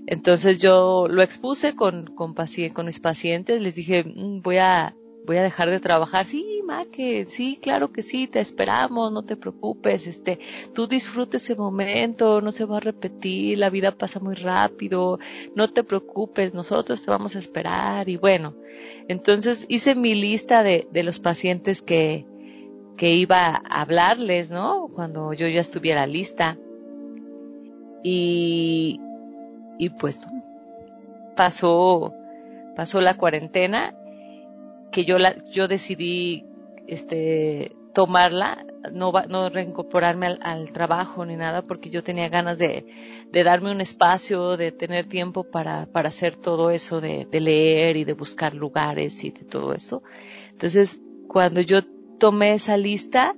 Entonces 0.07 0.59
yo 0.59 1.07
lo 1.09 1.23
expuse 1.23 1.75
con, 1.75 2.07
con, 2.15 2.35
con 2.35 2.87
mis 2.87 3.01
pacientes, 3.01 3.61
les 3.61 3.75
dije, 3.75 4.05
mm, 4.05 4.43
voy 4.43 4.59
a 4.59 4.95
voy 5.25 5.39
a 5.39 5.43
dejar 5.43 5.71
de 5.71 5.81
trabajar. 5.81 6.27
Sí, 6.27 6.61
ma, 6.65 6.85
que 6.85 7.27
sí, 7.27 7.59
claro 7.61 7.93
que 7.93 8.03
sí, 8.03 8.27
te 8.27 8.41
esperamos, 8.41 9.13
no 9.13 9.25
te 9.25 9.37
preocupes, 9.37 10.07
este, 10.07 10.39
tú 10.75 10.87
disfrutes 10.87 11.45
ese 11.45 11.57
momento, 11.57 12.41
no 12.41 12.53
se 12.53 12.65
va 12.65 12.79
a 12.79 12.81
repetir, 12.81 13.59
la 13.59 13.71
vida 13.71 13.93
pasa 13.93 14.21
muy 14.21 14.35
rápido, 14.35 15.19
no 15.55 15.73
te 15.73 15.85
preocupes, 15.85 16.55
nosotros 16.55 17.03
te 17.03 17.11
vamos 17.11 17.37
a 17.37 17.39
esperar 17.39 18.09
y 18.09 18.17
bueno, 18.17 18.55
entonces 19.09 19.67
hice 19.69 19.95
mi 19.95 20.15
lista 20.15 20.63
de, 20.63 20.87
de 20.91 21.03
los 21.03 21.19
pacientes 21.19 21.83
que, 21.83 22.27
que 22.97 23.15
iba 23.15 23.47
a 23.47 23.81
hablarles, 23.81 24.51
¿no? 24.51 24.89
Cuando 24.95 25.33
yo 25.33 25.49
ya 25.49 25.61
estuviera 25.61 26.07
lista. 26.07 26.59
Y, 28.07 29.01
y 29.79 29.89
pues 29.89 30.21
pasó, 31.35 32.13
pasó 32.77 33.01
la 33.01 33.17
cuarentena 33.17 33.97
que 34.95 35.05
yo 35.05 35.19
la, 35.19 35.35
yo 35.51 35.67
decidí 35.67 36.45
este 36.87 37.75
tomarla, 37.93 38.65
no 38.93 39.13
no 39.29 39.49
reincorporarme 39.49 40.39
al, 40.41 40.71
trabajo 40.71 41.27
ni 41.27 41.35
nada, 41.35 41.63
porque 41.63 41.91
yo 41.91 42.05
tenía 42.05 42.29
ganas 42.29 42.61
de, 42.61 42.87
darme 43.33 43.73
un 43.73 43.81
espacio, 43.81 44.57
de 44.57 44.71
tener 44.71 45.07
tiempo 45.07 45.43
para, 45.51 45.87
para 45.87 46.11
hacer 46.11 46.37
todo 46.37 46.71
eso, 46.71 47.01
de, 47.01 47.27
de 47.29 47.41
leer 47.41 47.97
y 47.97 48.05
de 48.05 48.13
buscar 48.13 48.55
lugares 48.55 49.25
y 49.25 49.31
de 49.31 49.45
todo 49.45 49.75
eso. 49.75 50.05
Entonces, 50.53 51.01
cuando 51.27 51.61
yo 51.61 51.83
tomé 52.21 52.55
esa 52.55 52.77
lista 52.77 53.35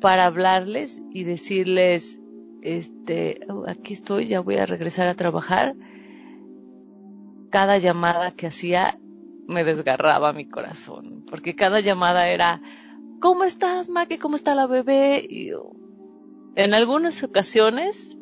para 0.00 0.26
hablarles 0.26 1.00
y 1.12 1.22
decirles, 1.22 2.18
este, 2.62 3.40
oh, 3.48 3.64
aquí 3.68 3.92
estoy, 3.94 4.26
ya 4.26 4.40
voy 4.40 4.56
a 4.56 4.66
regresar 4.66 5.06
a 5.06 5.14
trabajar, 5.14 5.76
cada 7.50 7.78
llamada 7.78 8.32
que 8.32 8.48
hacía 8.48 8.98
me 9.48 9.64
desgarraba 9.64 10.32
mi 10.32 10.46
corazón, 10.46 11.24
porque 11.28 11.56
cada 11.56 11.80
llamada 11.80 12.28
era, 12.28 12.60
¿cómo 13.20 13.44
estás, 13.44 13.88
Maki? 13.88 14.18
¿Cómo 14.18 14.36
está 14.36 14.54
la 14.54 14.66
bebé? 14.66 15.26
Y 15.28 15.52
en 16.54 16.74
algunas 16.74 17.22
ocasiones 17.22 18.18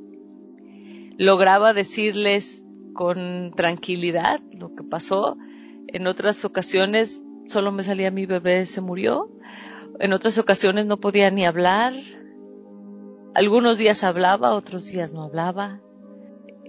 lograba 1.19 1.75
decirles 1.75 2.63
con 2.95 3.53
tranquilidad 3.57 4.41
lo 4.53 4.75
que 4.75 4.85
pasó. 4.85 5.37
En 5.89 6.07
otras 6.07 6.45
ocasiones 6.45 7.21
solo 7.47 7.73
me 7.73 7.83
salía 7.83 8.11
mi 8.11 8.25
bebé 8.27 8.65
se 8.65 8.81
murió. 8.81 9.31
En 9.99 10.13
otras 10.13 10.39
ocasiones 10.39 10.87
no 10.87 11.01
podía 11.01 11.31
ni 11.31 11.45
hablar. 11.45 11.93
Algunos 13.35 13.79
días 13.79 14.05
hablaba, 14.05 14.55
otros 14.55 14.87
días 14.87 15.13
no 15.13 15.23
hablaba. 15.23 15.81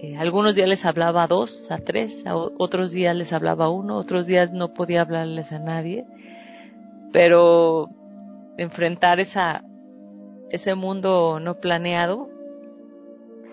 Eh, 0.00 0.16
algunos 0.16 0.54
días 0.54 0.68
les 0.68 0.84
hablaba 0.84 1.24
a 1.24 1.26
dos, 1.26 1.70
a 1.70 1.78
tres, 1.78 2.24
a 2.24 2.36
otros 2.36 2.92
días 2.92 3.16
les 3.16 3.32
hablaba 3.32 3.64
a 3.64 3.70
uno, 3.70 3.98
otros 3.98 4.28
días 4.28 4.52
no 4.52 4.72
podía 4.72 5.00
hablarles 5.02 5.52
a 5.52 5.58
nadie. 5.58 6.06
pero 7.12 7.88
enfrentar 8.58 9.18
esa, 9.20 9.64
ese 10.50 10.74
mundo 10.74 11.40
no 11.40 11.54
planeado 11.54 12.28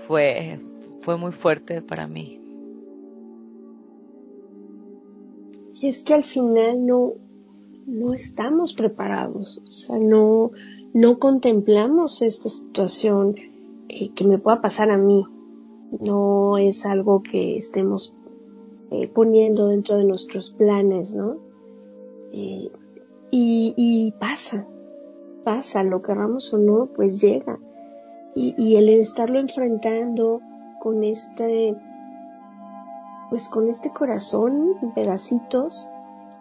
fue, 0.07 0.59
fue 1.01 1.17
muy 1.17 1.31
fuerte 1.31 1.81
para 1.81 2.07
mí. 2.07 2.39
Y 5.75 5.87
es 5.87 6.03
que 6.03 6.13
al 6.13 6.23
final 6.23 6.85
no, 6.85 7.13
no 7.85 8.13
estamos 8.13 8.73
preparados, 8.73 9.61
o 9.67 9.71
sea, 9.71 9.99
no, 9.99 10.51
no 10.93 11.19
contemplamos 11.19 12.21
esta 12.21 12.49
situación 12.49 13.35
eh, 13.89 14.09
que 14.15 14.25
me 14.25 14.37
pueda 14.37 14.61
pasar 14.61 14.89
a 14.89 14.97
mí. 14.97 15.25
No 15.91 16.57
es 16.57 16.85
algo 16.85 17.21
que 17.23 17.57
estemos 17.57 18.15
eh, 18.91 19.07
poniendo 19.07 19.67
dentro 19.67 19.97
de 19.97 20.05
nuestros 20.05 20.51
planes, 20.51 21.15
¿no? 21.15 21.37
Eh, 22.31 22.71
y, 23.31 23.73
y, 23.75 24.11
pasa, 24.19 24.67
pasa, 25.43 25.83
lo 25.83 26.01
querramos 26.01 26.53
o 26.53 26.57
no, 26.57 26.87
pues 26.87 27.21
llega. 27.21 27.59
Y, 28.37 28.75
el 28.75 28.89
estarlo 28.89 29.39
enfrentando 29.39 30.41
con 30.81 31.05
este, 31.05 31.73
pues 33.29 33.47
con 33.47 33.69
este 33.69 33.91
corazón 33.91 34.73
en 34.81 34.93
pedacitos, 34.93 35.89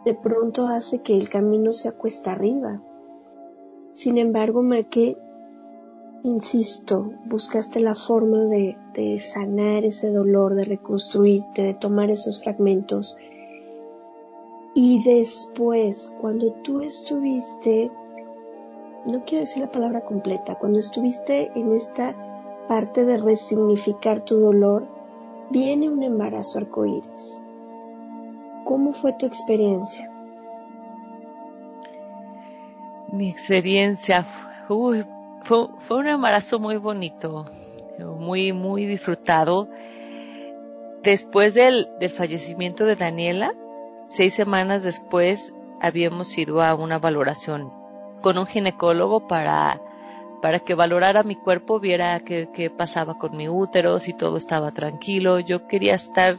de 0.05 0.15
pronto 0.15 0.67
hace 0.67 1.03
que 1.03 1.17
el 1.17 1.29
camino 1.29 1.71
se 1.71 1.89
acuesta 1.89 2.33
arriba. 2.33 2.83
Sin 3.93 4.19
embargo, 4.19 4.63
Maque, 4.63 5.17
insisto, 6.25 7.12
buscaste 7.26 7.81
la 7.81 7.95
forma 7.95 8.45
de, 8.47 8.76
de 8.95 9.21
sanar 9.21 9.85
ese 9.85 10.11
dolor, 10.11 10.54
de 10.54 10.64
reconstruirte, 10.64 11.62
de 11.62 11.75
tomar 11.75 12.11
esos 12.11 12.43
fragmentos. 12.43 13.16
Y 14.75 15.04
después, 15.04 16.12
cuando 16.21 16.52
tú 16.64 16.81
estuviste, 16.81 17.90
no 19.12 19.25
quiero 19.25 19.40
decir 19.40 19.62
la 19.62 19.71
palabra 19.71 20.00
completa, 20.00 20.59
cuando 20.59 20.78
estuviste 20.78 21.52
en 21.54 21.73
esta 21.75 22.16
parte 22.69 23.04
de 23.04 23.19
resignificar 23.19 24.21
tu 24.21 24.40
dolor, 24.40 24.88
viene 25.50 25.90
un 25.90 26.02
embarazo 26.02 26.59
arcoíris. 26.59 27.43
¿Cómo 28.64 28.95
fue 28.95 29.12
tu 29.12 29.26
experiencia? 29.26 30.11
Mi 33.12 33.28
experiencia 33.28 34.25
uy, 34.69 35.04
fue, 35.45 35.69
fue, 35.79 35.99
un 35.99 36.09
embarazo 36.09 36.59
muy 36.59 36.77
bonito, 36.77 37.47
muy, 37.99 38.53
muy 38.53 38.87
disfrutado. 38.87 39.69
Después 41.03 41.55
del, 41.55 41.89
del 42.01 42.11
fallecimiento 42.11 42.85
de 42.87 42.97
Daniela, 42.97 43.55
seis 44.09 44.35
semanas 44.35 44.83
después 44.83 45.55
habíamos 45.81 46.37
ido 46.39 46.63
a 46.63 46.75
una 46.75 46.99
valoración 46.99 47.71
con 48.23 48.39
un 48.39 48.47
ginecólogo 48.47 49.29
para, 49.29 49.81
para 50.41 50.61
que 50.61 50.75
valorara 50.75 51.23
mi 51.23 51.37
cuerpo, 51.37 51.79
viera 51.79 52.21
qué, 52.21 52.49
qué 52.55 52.71
pasaba 52.71 53.19
con 53.19 53.37
mi 53.37 53.49
útero, 53.49 53.99
si 53.99 54.15
todo 54.15 54.39
estaba 54.39 54.73
tranquilo. 54.73 55.41
Yo 55.41 55.67
quería 55.67 55.95
estar 55.95 56.39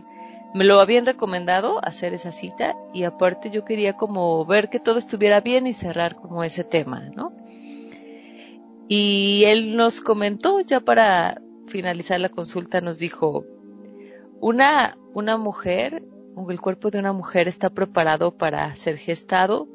me 0.55 0.63
lo 0.63 0.79
habían 0.79 1.05
recomendado 1.05 1.81
hacer 1.83 2.13
esa 2.13 2.31
cita 2.31 2.77
y 2.93 3.03
aparte 3.03 3.49
yo 3.49 3.65
quería 3.65 3.97
como 3.97 4.45
ver 4.45 4.69
que 4.69 4.79
todo 4.79 4.99
estuviera 4.99 5.41
bien 5.41 5.67
y 5.67 5.73
cerrar 5.73 6.15
como 6.15 6.45
ese 6.45 6.63
tema, 6.63 7.01
¿no? 7.13 7.33
Y 8.87 9.43
él 9.45 9.75
nos 9.75 10.01
comentó 10.01 10.61
ya 10.61 10.79
para 10.79 11.41
finalizar 11.67 12.19
la 12.19 12.29
consulta, 12.29 12.81
nos 12.81 12.99
dijo, 12.99 13.45
una, 14.39 14.97
una 15.13 15.37
mujer, 15.37 16.03
el 16.49 16.61
cuerpo 16.61 16.91
de 16.91 16.99
una 16.99 17.13
mujer 17.13 17.47
está 17.47 17.69
preparado 17.69 18.37
para 18.37 18.75
ser 18.75 18.97
gestado 18.97 19.67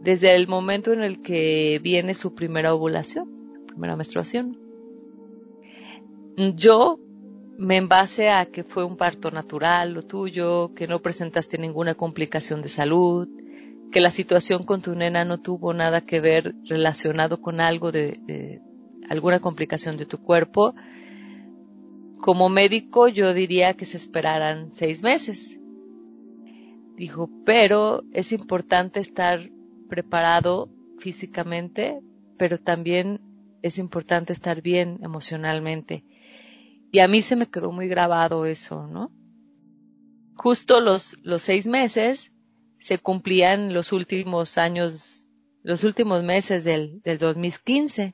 desde 0.00 0.34
el 0.34 0.48
momento 0.48 0.92
en 0.92 1.02
el 1.02 1.22
que 1.22 1.80
viene 1.82 2.14
su 2.14 2.34
primera 2.34 2.74
ovulación, 2.74 3.64
primera 3.66 3.96
menstruación. 3.96 4.58
Yo 6.36 6.98
me 7.56 7.76
en 7.76 7.88
base 7.88 8.30
a 8.30 8.46
que 8.46 8.64
fue 8.64 8.84
un 8.84 8.96
parto 8.96 9.30
natural 9.30 9.92
lo 9.92 10.02
tuyo, 10.02 10.74
que 10.74 10.88
no 10.88 11.00
presentaste 11.00 11.56
ninguna 11.58 11.94
complicación 11.94 12.62
de 12.62 12.68
salud, 12.68 13.28
que 13.94 14.00
la 14.00 14.10
situación 14.10 14.64
con 14.64 14.82
tu 14.82 14.96
nena 14.96 15.24
no 15.24 15.38
tuvo 15.38 15.72
nada 15.72 16.00
que 16.00 16.18
ver 16.18 16.56
relacionado 16.64 17.40
con 17.40 17.60
algo 17.60 17.92
de, 17.92 18.60
alguna 19.08 19.38
complicación 19.38 19.96
de 19.96 20.04
tu 20.04 20.18
cuerpo, 20.18 20.74
como 22.18 22.48
médico 22.48 23.06
yo 23.06 23.32
diría 23.32 23.74
que 23.74 23.84
se 23.84 23.96
esperaran 23.96 24.72
seis 24.72 25.04
meses. 25.04 25.60
Dijo, 26.96 27.30
pero 27.46 28.02
es 28.12 28.32
importante 28.32 28.98
estar 28.98 29.48
preparado 29.88 30.72
físicamente, 30.98 32.00
pero 32.36 32.58
también 32.58 33.20
es 33.62 33.78
importante 33.78 34.32
estar 34.32 34.60
bien 34.60 34.98
emocionalmente 35.04 36.04
y 36.90 36.98
a 36.98 37.06
mí 37.06 37.22
se 37.22 37.36
me 37.36 37.46
quedó 37.46 37.70
muy 37.70 37.86
grabado 37.86 38.44
eso, 38.44 38.88
¿no? 38.88 39.12
Justo 40.34 40.80
los, 40.80 41.16
los 41.22 41.42
seis 41.42 41.68
meses 41.68 42.33
se 42.84 42.98
cumplían 42.98 43.72
los 43.72 43.92
últimos 43.92 44.58
años, 44.58 45.26
los 45.62 45.84
últimos 45.84 46.22
meses 46.22 46.64
del, 46.64 47.00
del 47.00 47.16
2015. 47.16 48.12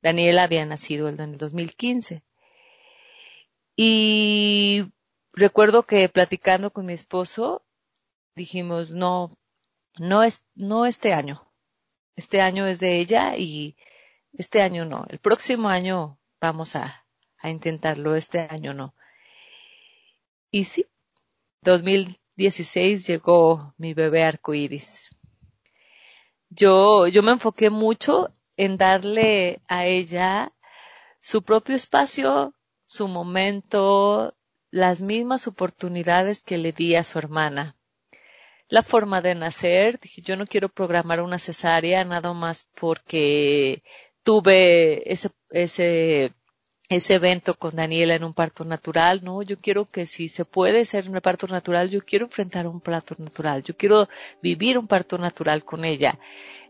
Daniela 0.00 0.44
había 0.44 0.64
nacido 0.64 1.08
en 1.08 1.18
el 1.18 1.36
2015. 1.36 2.22
Y 3.74 4.84
recuerdo 5.32 5.82
que 5.82 6.08
platicando 6.08 6.72
con 6.72 6.86
mi 6.86 6.92
esposo, 6.92 7.66
dijimos, 8.36 8.92
no, 8.92 9.32
no 9.98 10.22
es, 10.22 10.44
no 10.54 10.86
este 10.86 11.12
año. 11.12 11.52
Este 12.14 12.40
año 12.40 12.68
es 12.68 12.78
de 12.78 13.00
ella 13.00 13.36
y 13.36 13.76
este 14.32 14.62
año 14.62 14.84
no. 14.84 15.06
El 15.08 15.18
próximo 15.18 15.68
año 15.68 16.20
vamos 16.40 16.76
a, 16.76 17.04
a 17.36 17.50
intentarlo, 17.50 18.14
este 18.14 18.46
año 18.48 18.74
no. 18.74 18.94
Y 20.52 20.66
sí, 20.66 20.86
2016 22.36 23.06
llegó 23.06 23.74
mi 23.76 23.92
bebé 23.94 24.24
arcoíris. 24.24 25.10
Yo, 26.48 27.06
yo 27.06 27.22
me 27.22 27.32
enfoqué 27.32 27.70
mucho 27.70 28.30
en 28.56 28.76
darle 28.76 29.60
a 29.68 29.86
ella 29.86 30.52
su 31.20 31.42
propio 31.42 31.76
espacio, 31.76 32.54
su 32.84 33.08
momento, 33.08 34.34
las 34.70 35.02
mismas 35.02 35.46
oportunidades 35.46 36.42
que 36.42 36.58
le 36.58 36.72
di 36.72 36.94
a 36.94 37.04
su 37.04 37.18
hermana. 37.18 37.76
La 38.68 38.82
forma 38.82 39.20
de 39.20 39.34
nacer, 39.34 40.00
dije, 40.00 40.22
yo 40.22 40.36
no 40.36 40.46
quiero 40.46 40.70
programar 40.70 41.20
una 41.20 41.38
cesárea 41.38 42.04
nada 42.04 42.32
más 42.32 42.68
porque 42.74 43.82
tuve 44.22 45.12
ese, 45.12 45.30
ese 45.50 46.32
ese 46.92 47.14
evento 47.14 47.54
con 47.54 47.76
Daniela 47.76 48.14
en 48.14 48.24
un 48.24 48.34
parto 48.34 48.64
natural, 48.64 49.20
¿no? 49.22 49.42
Yo 49.42 49.56
quiero 49.56 49.84
que 49.84 50.06
si 50.06 50.28
se 50.28 50.44
puede 50.44 50.84
ser 50.84 51.08
un 51.08 51.20
parto 51.20 51.46
natural, 51.46 51.90
yo 51.90 52.00
quiero 52.00 52.26
enfrentar 52.26 52.66
un 52.66 52.80
parto 52.80 53.14
natural, 53.18 53.62
yo 53.62 53.76
quiero 53.76 54.08
vivir 54.42 54.78
un 54.78 54.86
parto 54.86 55.18
natural 55.18 55.64
con 55.64 55.84
ella, 55.84 56.18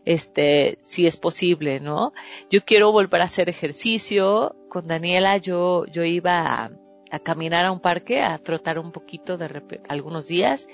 este, 0.05 0.77
si 0.83 1.07
es 1.07 1.17
posible, 1.17 1.79
¿no? 1.79 2.13
Yo 2.49 2.63
quiero 2.65 2.91
volver 2.91 3.21
a 3.21 3.25
hacer 3.25 3.49
ejercicio, 3.49 4.55
con 4.69 4.87
Daniela 4.87 5.37
yo, 5.37 5.85
yo 5.85 6.03
iba 6.03 6.71
a, 7.11 7.19
caminar 7.19 7.65
a 7.65 7.71
un 7.71 7.79
parque, 7.79 8.23
a 8.23 8.39
trotar 8.39 8.79
un 8.79 8.91
poquito 8.91 9.37
de 9.37 9.61
algunos 9.87 10.27
días, 10.27 10.67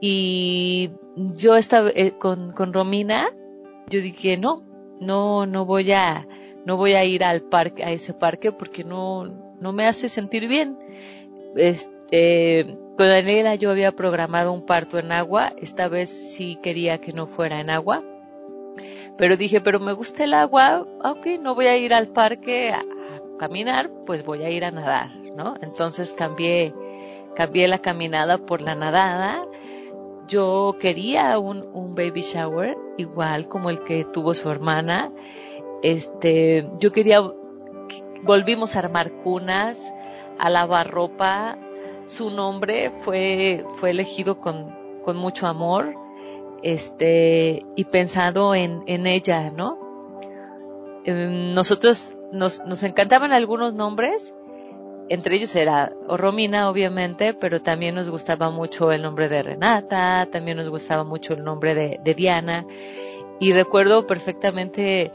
y 0.00 0.90
yo 1.16 1.54
estaba, 1.56 1.90
eh, 1.94 2.12
con, 2.18 2.50
con 2.52 2.72
Romina, 2.72 3.30
yo 3.88 4.00
dije, 4.00 4.36
no, 4.36 4.64
no, 5.00 5.46
no 5.46 5.64
voy 5.64 5.92
a, 5.92 6.26
no 6.64 6.76
voy 6.76 6.94
a 6.94 7.04
ir 7.04 7.24
al 7.24 7.42
parque, 7.42 7.84
a 7.84 7.90
ese 7.90 8.14
parque 8.14 8.52
porque 8.52 8.84
no, 8.84 9.24
no 9.60 9.72
me 9.72 9.86
hace 9.86 10.08
sentir 10.08 10.48
bien. 10.48 10.78
Este, 11.56 12.76
con 12.96 13.08
Daniela 13.08 13.54
yo 13.54 13.70
había 13.70 13.92
programado 13.92 14.52
un 14.52 14.66
parto 14.66 14.98
en 14.98 15.12
agua, 15.12 15.52
esta 15.58 15.88
vez 15.88 16.10
sí 16.10 16.58
quería 16.62 16.98
que 16.98 17.12
no 17.12 17.26
fuera 17.26 17.60
en 17.60 17.70
agua, 17.70 18.04
pero 19.16 19.36
dije, 19.36 19.60
pero 19.60 19.80
me 19.80 19.92
gusta 19.92 20.24
el 20.24 20.34
agua, 20.34 20.86
aunque 21.02 21.38
no 21.38 21.54
voy 21.54 21.66
a 21.66 21.76
ir 21.76 21.94
al 21.94 22.08
parque 22.08 22.72
a, 22.72 22.84
caminar, 23.38 23.90
pues 24.04 24.22
voy 24.22 24.42
a 24.42 24.50
ir 24.50 24.66
a 24.66 24.70
nadar, 24.70 25.08
¿no? 25.34 25.54
Entonces 25.62 26.12
cambié, 26.12 26.74
cambié 27.34 27.68
la 27.68 27.78
caminada 27.78 28.36
por 28.36 28.60
la 28.60 28.74
nadada. 28.74 29.46
Yo 30.28 30.76
quería 30.78 31.38
un 31.38 31.94
baby 31.94 32.20
shower, 32.20 32.76
igual 32.98 33.48
como 33.48 33.70
el 33.70 33.82
que 33.82 34.04
tuvo 34.04 34.34
su 34.34 34.50
hermana 34.50 35.10
este, 35.82 36.68
yo 36.78 36.92
quería, 36.92 37.22
volvimos 38.22 38.76
a 38.76 38.80
armar 38.80 39.12
cunas, 39.12 39.92
a 40.38 40.50
lavar 40.50 40.90
ropa. 40.90 41.58
Su 42.06 42.30
nombre 42.30 42.90
fue, 43.00 43.64
fue 43.76 43.90
elegido 43.90 44.40
con, 44.40 44.74
con 45.02 45.16
mucho 45.16 45.46
amor, 45.46 45.94
este, 46.62 47.64
y 47.76 47.84
pensado 47.84 48.54
en, 48.54 48.82
en 48.86 49.06
ella, 49.06 49.50
¿no? 49.50 49.78
Em, 51.04 51.54
nosotros 51.54 52.16
nos, 52.32 52.64
nos 52.66 52.82
encantaban 52.82 53.32
algunos 53.32 53.74
nombres, 53.74 54.34
entre 55.10 55.34
ellos 55.34 55.56
era 55.56 55.92
Romina, 56.08 56.70
obviamente, 56.70 57.34
pero 57.34 57.60
también 57.60 57.96
nos 57.96 58.08
gustaba 58.08 58.50
mucho 58.50 58.92
el 58.92 59.02
nombre 59.02 59.28
de 59.28 59.42
Renata, 59.42 60.28
también 60.30 60.56
nos 60.56 60.68
gustaba 60.68 61.02
mucho 61.02 61.34
el 61.34 61.42
nombre 61.42 61.74
de, 61.74 62.14
Diana. 62.14 62.64
Y 63.40 63.52
recuerdo 63.52 64.06
perfectamente 64.06 65.10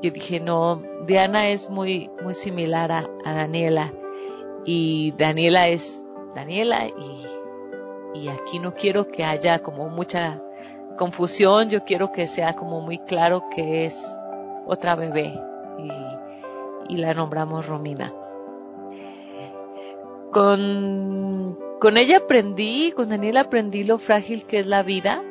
que 0.00 0.10
dije, 0.10 0.40
no, 0.40 0.82
Diana 1.06 1.48
es 1.48 1.70
muy, 1.70 2.10
muy 2.22 2.34
similar 2.34 2.92
a, 2.92 3.08
Daniela. 3.24 3.92
Y 4.64 5.12
Daniela 5.16 5.68
es 5.68 6.04
Daniela 6.34 6.86
y, 6.86 8.20
y 8.20 8.28
aquí 8.28 8.58
no 8.58 8.74
quiero 8.74 9.08
que 9.08 9.24
haya 9.24 9.60
como 9.62 9.88
mucha 9.88 10.42
confusión, 10.98 11.70
yo 11.70 11.84
quiero 11.84 12.12
que 12.12 12.26
sea 12.26 12.56
como 12.56 12.80
muy 12.80 12.98
claro 12.98 13.44
que 13.54 13.86
es 13.86 14.06
otra 14.66 14.96
bebé 14.96 15.32
y, 15.78 16.94
y 16.94 16.96
la 16.98 17.14
nombramos 17.14 17.66
Romina 17.66 18.12
con, 20.30 21.58
con 21.80 21.96
ella 21.96 22.18
aprendí, 22.18 22.92
con 22.92 23.08
Daniela 23.08 23.42
aprendí 23.42 23.84
lo 23.84 23.98
frágil 23.98 24.44
que 24.44 24.60
es 24.60 24.66
la 24.66 24.82
vida. 24.82 25.22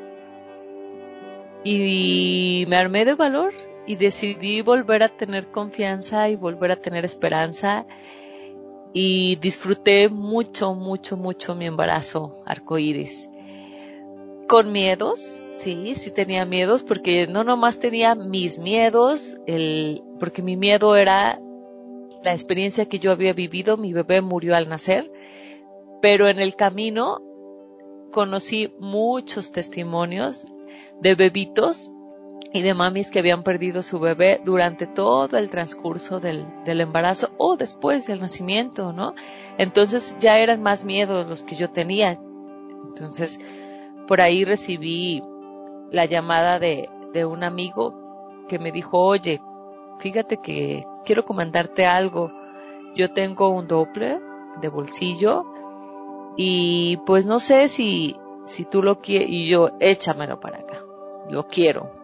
Y 1.63 2.65
me 2.69 2.77
armé 2.77 3.05
de 3.05 3.15
valor 3.15 3.53
y 3.89 3.95
decidí 3.95 4.61
volver 4.61 5.01
a 5.01 5.09
tener 5.09 5.47
confianza 5.47 6.29
y 6.29 6.35
volver 6.35 6.71
a 6.71 6.75
tener 6.75 7.05
esperanza 7.05 7.87
y 8.93 9.37
disfruté 9.37 10.09
mucho, 10.09 10.75
mucho, 10.75 11.17
mucho 11.17 11.55
mi 11.55 11.65
embarazo 11.65 12.43
arcoíris. 12.45 13.27
Con 14.47 14.71
miedos, 14.71 15.43
sí, 15.57 15.95
sí 15.95 16.11
tenía 16.11 16.45
miedos 16.45 16.83
porque 16.83 17.25
no 17.25 17.43
nomás 17.43 17.79
tenía 17.79 18.13
mis 18.13 18.59
miedos, 18.59 19.39
el, 19.47 20.03
porque 20.19 20.43
mi 20.43 20.55
miedo 20.55 20.95
era 20.95 21.41
la 22.23 22.33
experiencia 22.33 22.85
que 22.85 22.99
yo 22.99 23.11
había 23.11 23.33
vivido, 23.33 23.75
mi 23.75 23.91
bebé 23.91 24.21
murió 24.21 24.55
al 24.55 24.69
nacer, 24.69 25.11
pero 25.99 26.27
en 26.27 26.39
el 26.39 26.55
camino 26.55 27.23
conocí 28.11 28.71
muchos 28.77 29.51
testimonios 29.51 30.45
de 31.01 31.15
bebitos 31.15 31.91
y 32.51 32.61
de 32.61 32.73
mamis 32.73 33.11
que 33.11 33.19
habían 33.19 33.43
perdido 33.43 33.83
su 33.83 33.99
bebé 33.99 34.41
durante 34.43 34.87
todo 34.87 35.37
el 35.37 35.49
transcurso 35.49 36.19
del, 36.19 36.47
del, 36.65 36.81
embarazo 36.81 37.29
o 37.37 37.57
después 37.57 38.07
del 38.07 38.21
nacimiento, 38.21 38.91
¿no? 38.91 39.13
Entonces 39.57 40.17
ya 40.19 40.39
eran 40.39 40.63
más 40.63 40.83
miedos 40.83 41.27
los 41.27 41.43
que 41.43 41.55
yo 41.55 41.69
tenía. 41.69 42.19
Entonces, 42.87 43.39
por 44.07 44.21
ahí 44.21 44.45
recibí 44.45 45.21
la 45.91 46.05
llamada 46.05 46.59
de, 46.59 46.89
de 47.13 47.25
un 47.25 47.43
amigo 47.43 48.45
que 48.47 48.57
me 48.57 48.71
dijo, 48.71 48.99
oye, 48.99 49.41
fíjate 49.99 50.37
que 50.37 50.83
quiero 51.05 51.25
comentarte 51.25 51.85
algo. 51.85 52.31
Yo 52.95 53.11
tengo 53.13 53.49
un 53.49 53.67
Doppler 53.67 54.19
de 54.59 54.69
bolsillo 54.69 55.45
y 56.35 56.97
pues 57.05 57.27
no 57.27 57.39
sé 57.39 57.67
si, 57.67 58.15
si 58.45 58.65
tú 58.65 58.81
lo 58.81 59.01
quieres 59.01 59.29
y 59.29 59.47
yo 59.47 59.69
échamelo 59.79 60.39
para 60.39 60.59
acá. 60.59 60.83
Lo 61.29 61.47
quiero. 61.47 61.98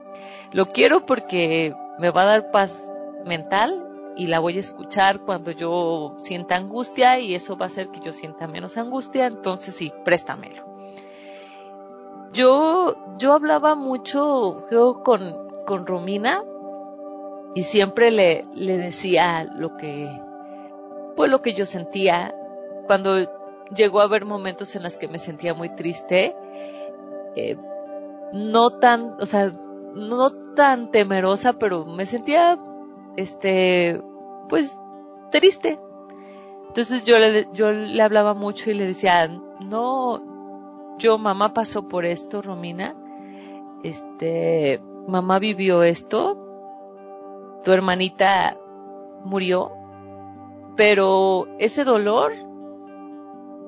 Lo 0.55 0.67
quiero 0.67 1.05
porque 1.05 1.75
me 1.99 2.11
va 2.11 2.21
a 2.21 2.27
dar 2.27 2.51
paz 2.51 2.89
mental 3.25 4.13
y 4.15 4.27
la 4.27 4.39
voy 4.39 4.55
a 4.55 4.61
escuchar 4.61 5.19
cuando 5.19 5.51
yo 5.51 6.15
sienta 6.17 6.55
angustia 6.55 7.19
y 7.19 7.35
eso 7.35 7.57
va 7.57 7.65
a 7.65 7.67
hacer 7.67 7.89
que 7.89 7.99
yo 7.99 8.13
sienta 8.13 8.47
menos 8.47 8.77
angustia, 8.77 9.25
entonces 9.25 9.75
sí, 9.75 9.91
préstamelo. 10.05 10.63
Yo, 12.31 12.95
yo 13.17 13.33
hablaba 13.33 13.75
mucho 13.75 14.65
con, 15.03 15.49
con 15.65 15.85
Romina 15.85 16.41
y 17.53 17.63
siempre 17.63 18.09
le, 18.09 18.45
le 18.53 18.77
decía 18.77 19.43
lo 19.57 19.75
que, 19.75 20.09
pues 21.17 21.29
lo 21.29 21.41
que 21.41 21.53
yo 21.53 21.65
sentía. 21.65 22.33
Cuando 22.87 23.29
llegó 23.75 23.99
a 23.99 24.05
haber 24.05 24.23
momentos 24.23 24.73
en 24.77 24.83
los 24.83 24.95
que 24.95 25.09
me 25.09 25.19
sentía 25.19 25.53
muy 25.53 25.67
triste, 25.75 26.33
eh, 27.35 27.57
no 28.31 28.69
tan, 28.79 29.17
o 29.19 29.25
sea, 29.25 29.51
no 29.95 30.29
tan 30.55 30.91
temerosa, 30.91 31.53
pero 31.53 31.85
me 31.85 32.05
sentía, 32.05 32.59
este, 33.15 34.01
pues, 34.49 34.77
triste. 35.31 35.79
Entonces 36.67 37.03
yo 37.03 37.17
le, 37.17 37.47
yo 37.53 37.71
le 37.71 38.01
hablaba 38.01 38.33
mucho 38.33 38.69
y 38.69 38.73
le 38.73 38.85
decía, 38.85 39.29
no, 39.61 40.97
yo 40.97 41.17
mamá 41.17 41.53
pasó 41.53 41.87
por 41.87 42.05
esto, 42.05 42.41
Romina, 42.41 42.95
este, 43.83 44.81
mamá 45.07 45.39
vivió 45.39 45.83
esto, 45.83 46.37
tu 47.63 47.71
hermanita 47.71 48.57
murió, 49.23 49.71
pero 50.75 51.47
ese 51.59 51.83
dolor 51.83 52.33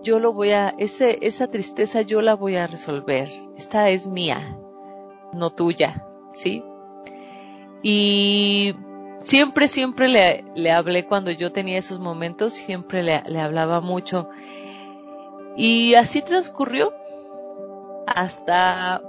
yo 0.03 0.19
lo 0.19 0.33
voy 0.33 0.51
a, 0.51 0.73
ese, 0.77 1.19
esa 1.21 1.47
tristeza 1.47 2.01
yo 2.01 2.21
la 2.21 2.35
voy 2.35 2.55
a 2.55 2.67
resolver. 2.67 3.29
Esta 3.55 3.89
es 3.89 4.07
mía, 4.07 4.57
no 5.33 5.49
tuya, 5.51 6.06
¿sí? 6.37 6.63
Y 7.81 8.75
siempre, 9.19 9.67
siempre 9.67 10.07
le, 10.07 10.45
le 10.55 10.71
hablé 10.71 11.05
cuando 11.05 11.31
yo 11.31 11.51
tenía 11.51 11.77
esos 11.77 11.99
momentos, 11.99 12.53
siempre 12.53 13.03
le, 13.03 13.23
le 13.27 13.39
hablaba 13.39 13.81
mucho. 13.81 14.29
Y 15.55 15.95
así 15.95 16.21
transcurrió 16.21 16.93
hasta 18.05 19.01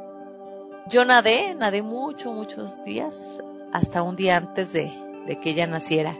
yo 0.88 1.04
nadé, 1.04 1.54
nadé 1.54 1.82
mucho, 1.82 2.32
muchos 2.32 2.82
días 2.84 3.40
hasta 3.72 4.02
un 4.02 4.16
día 4.16 4.38
antes 4.38 4.72
de, 4.72 4.90
que 5.42 5.50
ella 5.50 5.66
naciera. 5.66 6.16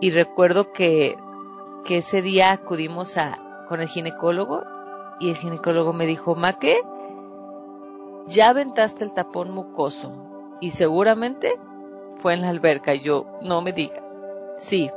Y 0.00 0.10
recuerdo 0.10 0.72
que, 0.72 1.16
que 1.84 1.98
ese 1.98 2.22
día 2.22 2.50
acudimos 2.50 3.16
a, 3.16 3.38
con 3.68 3.80
el 3.80 3.88
ginecólogo 3.88 4.64
y 5.20 5.30
el 5.30 5.36
ginecólogo 5.36 5.92
me 5.92 6.06
dijo, 6.06 6.34
Maque, 6.34 6.80
ya 8.26 8.50
aventaste 8.50 9.04
el 9.04 9.12
tapón 9.12 9.52
mucoso 9.52 10.56
y 10.60 10.70
seguramente 10.70 11.54
fue 12.16 12.34
en 12.34 12.42
la 12.42 12.48
alberca. 12.48 12.94
Y 12.94 13.00
yo, 13.00 13.26
no 13.42 13.62
me 13.62 13.72
digas. 13.72 14.20
Sí. 14.58 14.90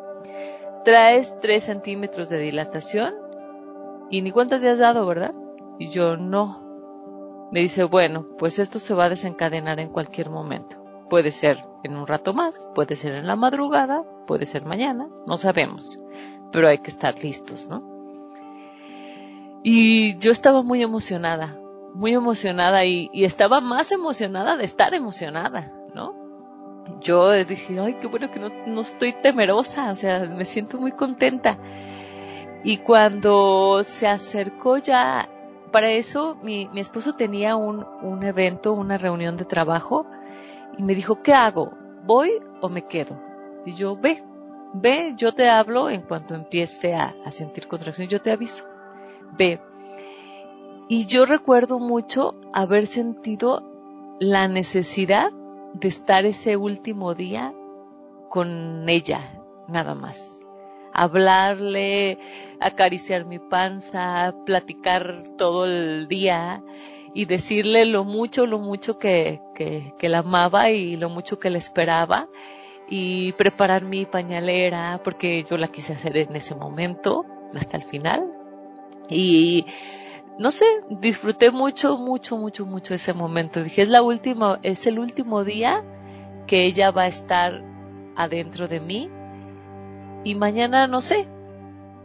Traes 0.83 1.39
tres 1.39 1.63
centímetros 1.63 2.29
de 2.29 2.37
dilatación 2.37 3.15
y 4.09 4.21
ni 4.21 4.31
cuántas 4.31 4.61
te 4.61 4.69
has 4.69 4.77
dado, 4.77 5.05
¿verdad? 5.05 5.33
Y 5.79 5.89
yo, 5.89 6.17
no. 6.17 7.49
Me 7.51 7.59
dice, 7.61 7.83
bueno, 7.83 8.25
pues 8.37 8.59
esto 8.59 8.79
se 8.79 8.93
va 8.93 9.05
a 9.05 9.09
desencadenar 9.09 9.79
en 9.79 9.89
cualquier 9.89 10.29
momento. 10.29 10.77
Puede 11.09 11.31
ser 11.31 11.57
en 11.83 11.95
un 11.95 12.07
rato 12.07 12.33
más, 12.33 12.67
puede 12.73 12.95
ser 12.95 13.13
en 13.13 13.27
la 13.27 13.35
madrugada, 13.35 14.03
puede 14.25 14.45
ser 14.45 14.65
mañana, 14.65 15.07
no 15.27 15.37
sabemos, 15.37 15.99
pero 16.51 16.67
hay 16.67 16.79
que 16.79 16.89
estar 16.89 17.21
listos, 17.21 17.67
¿no? 17.67 17.95
Y 19.63 20.17
yo 20.17 20.31
estaba 20.31 20.63
muy 20.63 20.81
emocionada, 20.81 21.55
muy 21.95 22.13
emocionada 22.13 22.85
y, 22.85 23.09
estaba 23.13 23.61
más 23.61 23.91
emocionada 23.91 24.57
de 24.57 24.65
estar 24.65 24.93
emocionada, 24.93 25.71
¿no? 25.93 26.13
Yo 27.01 27.31
dije, 27.45 27.79
ay, 27.79 27.95
qué 27.99 28.07
bueno 28.07 28.29
que 28.29 28.39
no, 28.39 28.49
no 28.67 28.81
estoy 28.81 29.13
temerosa, 29.13 29.91
o 29.91 29.95
sea, 29.95 30.19
me 30.25 30.45
siento 30.45 30.77
muy 30.77 30.91
contenta. 30.91 31.57
Y 32.63 32.77
cuando 32.77 33.83
se 33.83 34.07
acercó 34.07 34.77
ya, 34.77 35.29
para 35.71 35.89
eso 35.89 36.35
mi, 36.43 36.67
mi 36.73 36.81
esposo 36.81 37.13
tenía 37.13 37.55
un, 37.55 37.85
un 38.01 38.23
evento, 38.23 38.73
una 38.73 38.97
reunión 38.97 39.37
de 39.37 39.45
trabajo, 39.45 40.05
y 40.77 40.83
me 40.83 40.95
dijo, 40.95 41.21
¿qué 41.23 41.33
hago? 41.33 41.71
¿Voy 42.03 42.31
o 42.61 42.69
me 42.69 42.85
quedo? 42.85 43.19
Y 43.65 43.73
yo, 43.73 43.95
ve, 43.95 44.23
ve, 44.73 45.13
yo 45.15 45.33
te 45.33 45.49
hablo 45.49 45.89
en 45.89 46.01
cuanto 46.01 46.35
empiece 46.35 46.93
a, 46.93 47.15
sentir 47.31 47.67
contracción, 47.67 48.07
yo 48.07 48.21
te 48.21 48.31
aviso. 48.31 48.65
Ve. 49.37 49.59
Y 50.87 51.07
yo 51.07 51.25
recuerdo 51.25 51.79
mucho 51.79 52.35
haber 52.53 52.85
sentido 52.85 53.63
la 54.19 54.47
necesidad 54.47 55.31
de 55.73 55.87
estar 55.87 56.25
ese 56.25 56.57
último 56.57 57.15
día 57.15 57.53
con 58.29 58.87
ella, 58.87 59.41
nada 59.67 59.95
más. 59.95 60.41
Hablarle, 60.93 62.19
acariciar 62.59 63.25
mi 63.25 63.39
panza, 63.39 64.35
platicar 64.45 65.23
todo 65.37 65.65
el 65.65 66.07
día 66.07 66.63
y 67.15 67.25
decirle 67.25 67.85
lo 67.85 68.03
mucho, 68.05 68.45
lo 68.45 68.59
mucho 68.59 68.99
que, 68.99 69.41
que, 69.55 70.09
la 70.09 70.19
amaba 70.19 70.69
y 70.69 70.97
lo 70.97 71.09
mucho 71.09 71.39
que 71.39 71.49
la 71.49 71.57
esperaba 71.57 72.29
y 72.87 73.31
preparar 73.33 73.83
mi 73.83 74.05
pañalera 74.05 75.01
porque 75.03 75.45
yo 75.49 75.57
la 75.57 75.67
quise 75.67 75.93
hacer 75.93 76.17
en 76.17 76.35
ese 76.35 76.53
momento 76.53 77.25
hasta 77.55 77.77
el 77.77 77.83
final 77.83 78.31
y 79.09 79.65
no 80.37 80.51
sé, 80.51 80.65
disfruté 80.89 81.51
mucho, 81.51 81.97
mucho, 81.97 82.37
mucho, 82.37 82.65
mucho 82.65 82.93
ese 82.93 83.13
momento. 83.13 83.63
Dije, 83.63 83.83
es 83.83 83.89
la 83.89 84.01
última, 84.01 84.59
es 84.63 84.85
el 84.85 84.99
último 84.99 85.43
día 85.43 85.83
que 86.47 86.65
ella 86.65 86.91
va 86.91 87.03
a 87.03 87.07
estar 87.07 87.63
adentro 88.15 88.67
de 88.67 88.79
mí 88.79 89.09
y 90.23 90.35
mañana 90.35 90.87
no 90.87 91.01
sé, 91.01 91.27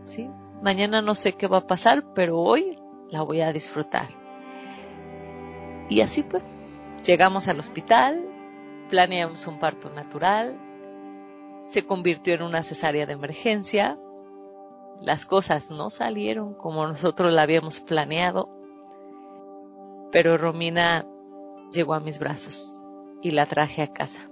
¿sí? 0.07 0.31
Mañana 0.63 1.03
no 1.03 1.15
sé 1.15 1.33
qué 1.33 1.47
va 1.47 1.59
a 1.59 1.67
pasar, 1.67 2.05
pero 2.15 2.39
hoy 2.39 2.79
la 3.09 3.23
voy 3.23 3.41
a 3.41 3.53
disfrutar. 3.53 4.09
Y 5.89 6.03
así 6.03 6.23
fue. 6.23 6.41
Llegamos 7.05 7.49
al 7.49 7.59
hospital, 7.59 8.23
planeamos 8.91 9.47
un 9.47 9.59
parto 9.59 9.91
natural, 9.91 10.57
se 11.69 11.85
convirtió 11.85 12.35
en 12.35 12.43
una 12.43 12.63
cesárea 12.63 13.07
de 13.07 13.15
emergencia 13.15 13.99
las 15.03 15.25
cosas 15.25 15.71
no 15.71 15.91
salieron 15.91 16.55
como 16.55 16.87
nosotros 16.87 17.33
la 17.33 17.43
habíamos 17.43 17.81
planeado, 17.81 18.49
pero 20.13 20.37
Romina 20.37 21.07
llegó 21.73 21.95
a 21.95 22.01
mis 22.01 22.19
brazos 22.19 22.77
y 23.23 23.31
la 23.31 23.47
traje 23.47 23.83
a 23.83 23.93
casa. 23.93 24.31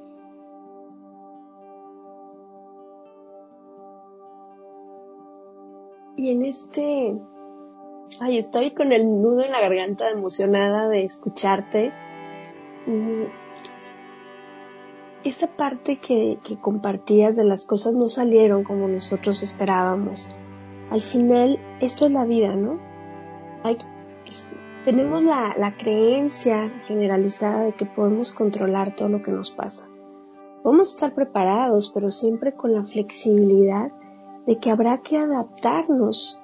Y 6.16 6.30
en 6.30 6.44
este, 6.44 7.16
ay, 8.20 8.38
estoy 8.38 8.72
con 8.72 8.92
el 8.92 9.06
nudo 9.06 9.44
en 9.44 9.52
la 9.52 9.60
garganta 9.60 10.10
emocionada 10.10 10.88
de 10.88 11.04
escucharte. 11.04 11.92
Mm, 12.86 13.22
esa 15.22 15.46
parte 15.46 15.98
que, 15.98 16.38
que 16.42 16.56
compartías 16.56 17.36
de 17.36 17.44
las 17.44 17.66
cosas 17.66 17.94
no 17.94 18.08
salieron 18.08 18.64
como 18.64 18.88
nosotros 18.88 19.42
esperábamos. 19.44 20.28
Al 20.90 21.01
final, 21.01 21.59
esto 21.81 22.07
es 22.07 22.12
la 22.12 22.24
vida, 22.24 22.55
¿no? 22.55 22.79
Hay, 23.62 23.77
tenemos 24.85 25.22
la, 25.22 25.55
la 25.59 25.77
creencia 25.77 26.70
generalizada 26.87 27.64
de 27.64 27.72
que 27.72 27.85
podemos 27.85 28.33
controlar 28.33 28.96
todo 28.96 29.09
lo 29.09 29.22
que 29.22 29.33
nos 29.33 29.51
pasa. 29.51 29.88
Podemos 30.62 30.94
estar 30.94 31.14
preparados, 31.14 31.90
pero 31.90 32.11
siempre 32.11 32.55
con 32.55 32.72
la 32.72 32.85
flexibilidad 32.85 33.92
de 34.46 34.59
que 34.59 34.70
habrá 34.70 34.98
que 35.03 35.18
adaptarnos 35.18 36.42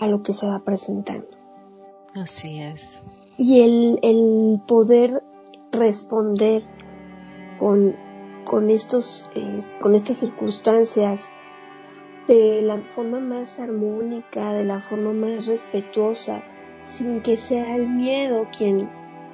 a 0.00 0.06
lo 0.06 0.22
que 0.22 0.32
se 0.32 0.46
va 0.46 0.58
presentando. 0.64 1.28
Así 2.14 2.60
es. 2.60 3.04
Y 3.36 3.62
el, 3.62 3.98
el 4.02 4.60
poder 4.66 5.22
responder 5.72 6.62
con, 7.58 7.96
con, 8.44 8.70
estos, 8.70 9.30
eh, 9.34 9.58
con 9.80 9.94
estas 9.94 10.18
circunstancias 10.18 11.30
de 12.28 12.62
la 12.62 12.78
forma 12.78 13.20
más 13.20 13.60
armónica, 13.60 14.52
de 14.52 14.64
la 14.64 14.80
forma 14.80 15.12
más 15.12 15.46
respetuosa, 15.46 16.42
sin 16.82 17.20
que 17.22 17.36
sea 17.36 17.76
el 17.76 17.88
miedo 17.88 18.46
quien, 18.56 18.88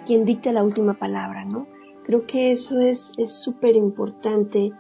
quien 0.05 0.24
dicte 0.24 0.53
la 0.53 0.64
última 0.64 0.94
palabra, 0.94 1.44
¿no? 1.44 1.66
Creo 2.05 2.26
que 2.26 2.50
eso 2.50 2.81
es 2.81 3.12
súper 3.26 3.76
importante 3.76 4.72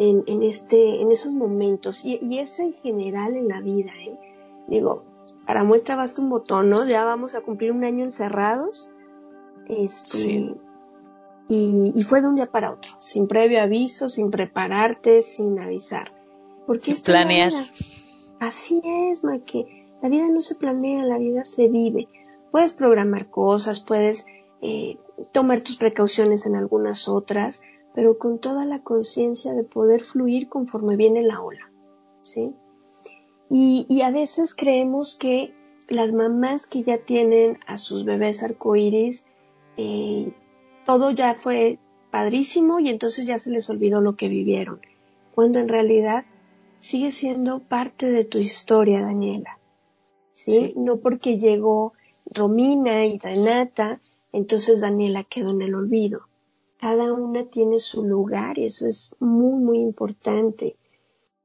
en, 0.00 0.24
en, 0.26 0.42
este, 0.42 1.02
en 1.02 1.10
esos 1.12 1.34
momentos 1.34 2.06
y, 2.06 2.18
y, 2.22 2.38
es 2.38 2.58
en 2.58 2.72
general 2.72 3.36
en 3.36 3.48
la 3.48 3.60
vida, 3.60 3.92
¿eh? 4.02 4.18
Digo, 4.66 5.04
para 5.46 5.62
muestra 5.62 5.94
basta 5.94 6.22
un 6.22 6.30
botón, 6.30 6.70
¿no? 6.70 6.86
Ya 6.86 7.04
vamos 7.04 7.34
a 7.34 7.42
cumplir 7.42 7.70
un 7.70 7.84
año 7.84 8.04
encerrados. 8.04 8.90
Este, 9.66 10.56
y, 11.48 11.92
y, 11.94 12.02
fue 12.02 12.22
de 12.22 12.28
un 12.28 12.34
día 12.34 12.50
para 12.50 12.72
otro, 12.72 12.92
sin 12.98 13.28
previo 13.28 13.60
aviso, 13.60 14.08
sin 14.08 14.30
prepararte, 14.30 15.20
sin 15.20 15.58
avisar. 15.58 16.19
Porque 16.70 16.92
esto 16.92 17.10
planear. 17.10 17.52
Así 18.38 18.80
es, 18.84 19.24
ma, 19.24 19.40
que 19.40 19.88
la 20.00 20.08
vida 20.08 20.28
no 20.28 20.40
se 20.40 20.54
planea, 20.54 21.02
la 21.02 21.18
vida 21.18 21.44
se 21.44 21.66
vive. 21.66 22.06
Puedes 22.52 22.72
programar 22.72 23.28
cosas, 23.28 23.80
puedes 23.80 24.24
eh, 24.62 24.96
tomar 25.32 25.62
tus 25.62 25.74
precauciones 25.74 26.46
en 26.46 26.54
algunas 26.54 27.08
otras, 27.08 27.62
pero 27.92 28.18
con 28.18 28.38
toda 28.38 28.66
la 28.66 28.84
conciencia 28.84 29.52
de 29.52 29.64
poder 29.64 30.04
fluir 30.04 30.48
conforme 30.48 30.94
viene 30.94 31.24
la 31.24 31.42
ola, 31.42 31.72
¿sí? 32.22 32.54
Y, 33.50 33.84
y, 33.88 34.02
a 34.02 34.12
veces 34.12 34.54
creemos 34.54 35.16
que 35.16 35.52
las 35.88 36.12
mamás 36.12 36.68
que 36.68 36.84
ya 36.84 36.98
tienen 36.98 37.58
a 37.66 37.78
sus 37.78 38.04
bebés 38.04 38.44
arcoíris, 38.44 39.24
eh, 39.76 40.32
todo 40.86 41.10
ya 41.10 41.34
fue 41.34 41.80
padrísimo 42.12 42.78
y 42.78 42.90
entonces 42.90 43.26
ya 43.26 43.40
se 43.40 43.50
les 43.50 43.68
olvidó 43.70 44.00
lo 44.00 44.14
que 44.14 44.28
vivieron, 44.28 44.80
cuando 45.34 45.58
en 45.58 45.68
realidad 45.68 46.26
sigue 46.80 47.10
siendo 47.12 47.60
parte 47.60 48.10
de 48.10 48.24
tu 48.24 48.38
historia, 48.38 49.00
Daniela. 49.00 49.58
¿sí? 50.32 50.72
No 50.76 50.96
porque 50.96 51.38
llegó 51.38 51.92
Romina 52.24 53.06
y 53.06 53.18
Renata, 53.18 54.00
entonces 54.32 54.80
Daniela 54.80 55.24
quedó 55.24 55.50
en 55.50 55.62
el 55.62 55.74
olvido. 55.74 56.22
Cada 56.78 57.12
una 57.12 57.44
tiene 57.44 57.78
su 57.78 58.04
lugar 58.04 58.58
y 58.58 58.64
eso 58.64 58.86
es 58.86 59.14
muy, 59.20 59.62
muy 59.62 59.78
importante. 59.78 60.76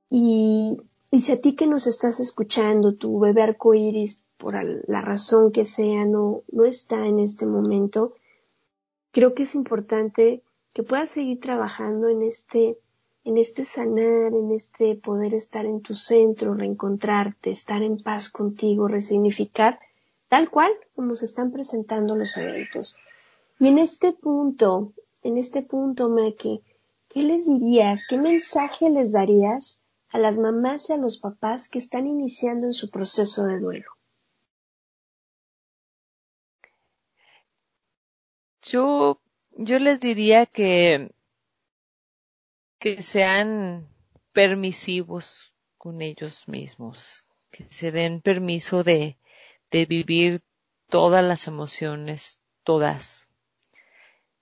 Y, 0.10 0.78
y 1.12 1.20
si 1.20 1.32
a 1.34 1.42
ti 1.42 1.56
que 1.56 1.68
nos 1.68 1.88
estás 1.88 2.20
escuchando, 2.20 2.96
tu 2.96 3.20
bebé 3.20 3.44
arcoíris, 3.44 4.22
por 4.38 4.56
la 4.88 5.02
razón 5.02 5.52
que 5.52 5.66
sea, 5.66 6.06
no, 6.06 6.44
no 6.52 6.66
está 6.66 7.06
en 7.08 7.20
este 7.20 7.46
momento, 7.46 8.14
creo 9.12 9.34
que 9.34 9.44
es 9.44 9.56
importante 9.56 10.44
que 10.74 10.84
puedas 10.84 11.10
seguir 11.10 11.40
trabajando 11.40 12.10
en 12.10 12.22
este 12.22 12.78
en 13.26 13.40
este 13.40 13.66
sanar, 13.66 14.34
en 14.34 14.52
este 14.52 14.96
poder 14.96 15.34
estar 15.34 15.66
en 15.66 15.82
tu 15.82 15.96
centro, 15.96 16.54
reencontrarte, 16.54 17.50
estar 17.50 17.82
en 17.82 17.98
paz 17.98 18.30
contigo, 18.30 18.88
resignificar 18.88 19.80
tal 20.30 20.50
cual 20.52 20.72
como 20.96 21.16
se 21.16 21.26
están 21.26 21.52
presentando 21.52 22.16
los 22.16 22.38
eventos. 22.38 22.98
Y 23.60 23.68
en 23.68 23.80
este 23.80 24.12
punto, 24.12 24.94
en 25.24 25.40
este 25.40 25.64
punto, 25.64 26.08
Maki, 26.08 26.62
¿qué 27.10 27.24
les 27.24 27.48
dirías? 27.48 28.06
¿Qué 28.08 28.20
mensaje 28.20 28.92
les 28.92 29.12
darías 29.12 29.84
a 30.10 30.20
las 30.20 30.38
mamás 30.38 30.90
y 30.92 30.94
a 30.94 30.98
los 30.98 31.20
papás 31.20 31.68
que 31.68 31.80
están 31.80 32.06
iniciando 32.06 32.68
en 32.68 32.74
su 32.74 32.92
proceso 32.92 33.46
de 33.46 33.60
duelo? 33.60 33.90
Yo, 38.62 39.20
yo 39.52 39.80
les 39.80 40.00
diría 40.00 40.46
que 40.46 41.15
que 42.80 43.02
sean 43.02 43.88
permisivos 44.34 45.54
con 45.78 46.02
ellos 46.02 46.48
mismos, 46.48 47.26
que 47.50 47.66
se 47.70 47.92
den 47.92 48.22
permiso 48.22 48.84
de, 48.84 49.18
de 49.72 49.86
vivir 49.86 50.42
todas 50.90 51.24
las 51.24 51.48
emociones, 51.48 52.42
todas, 52.64 53.30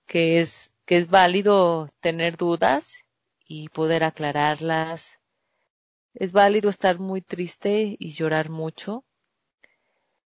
que 0.06 0.40
es, 0.40 0.72
que 0.84 0.96
es 0.96 1.08
válido 1.08 1.88
tener 2.00 2.36
dudas 2.36 2.98
y 3.46 3.68
poder 3.68 4.04
aclararlas. 4.04 5.20
Es 6.14 6.32
válido 6.32 6.70
estar 6.70 6.98
muy 6.98 7.20
triste 7.20 7.96
y 7.98 8.12
llorar 8.12 8.48
mucho. 8.50 9.04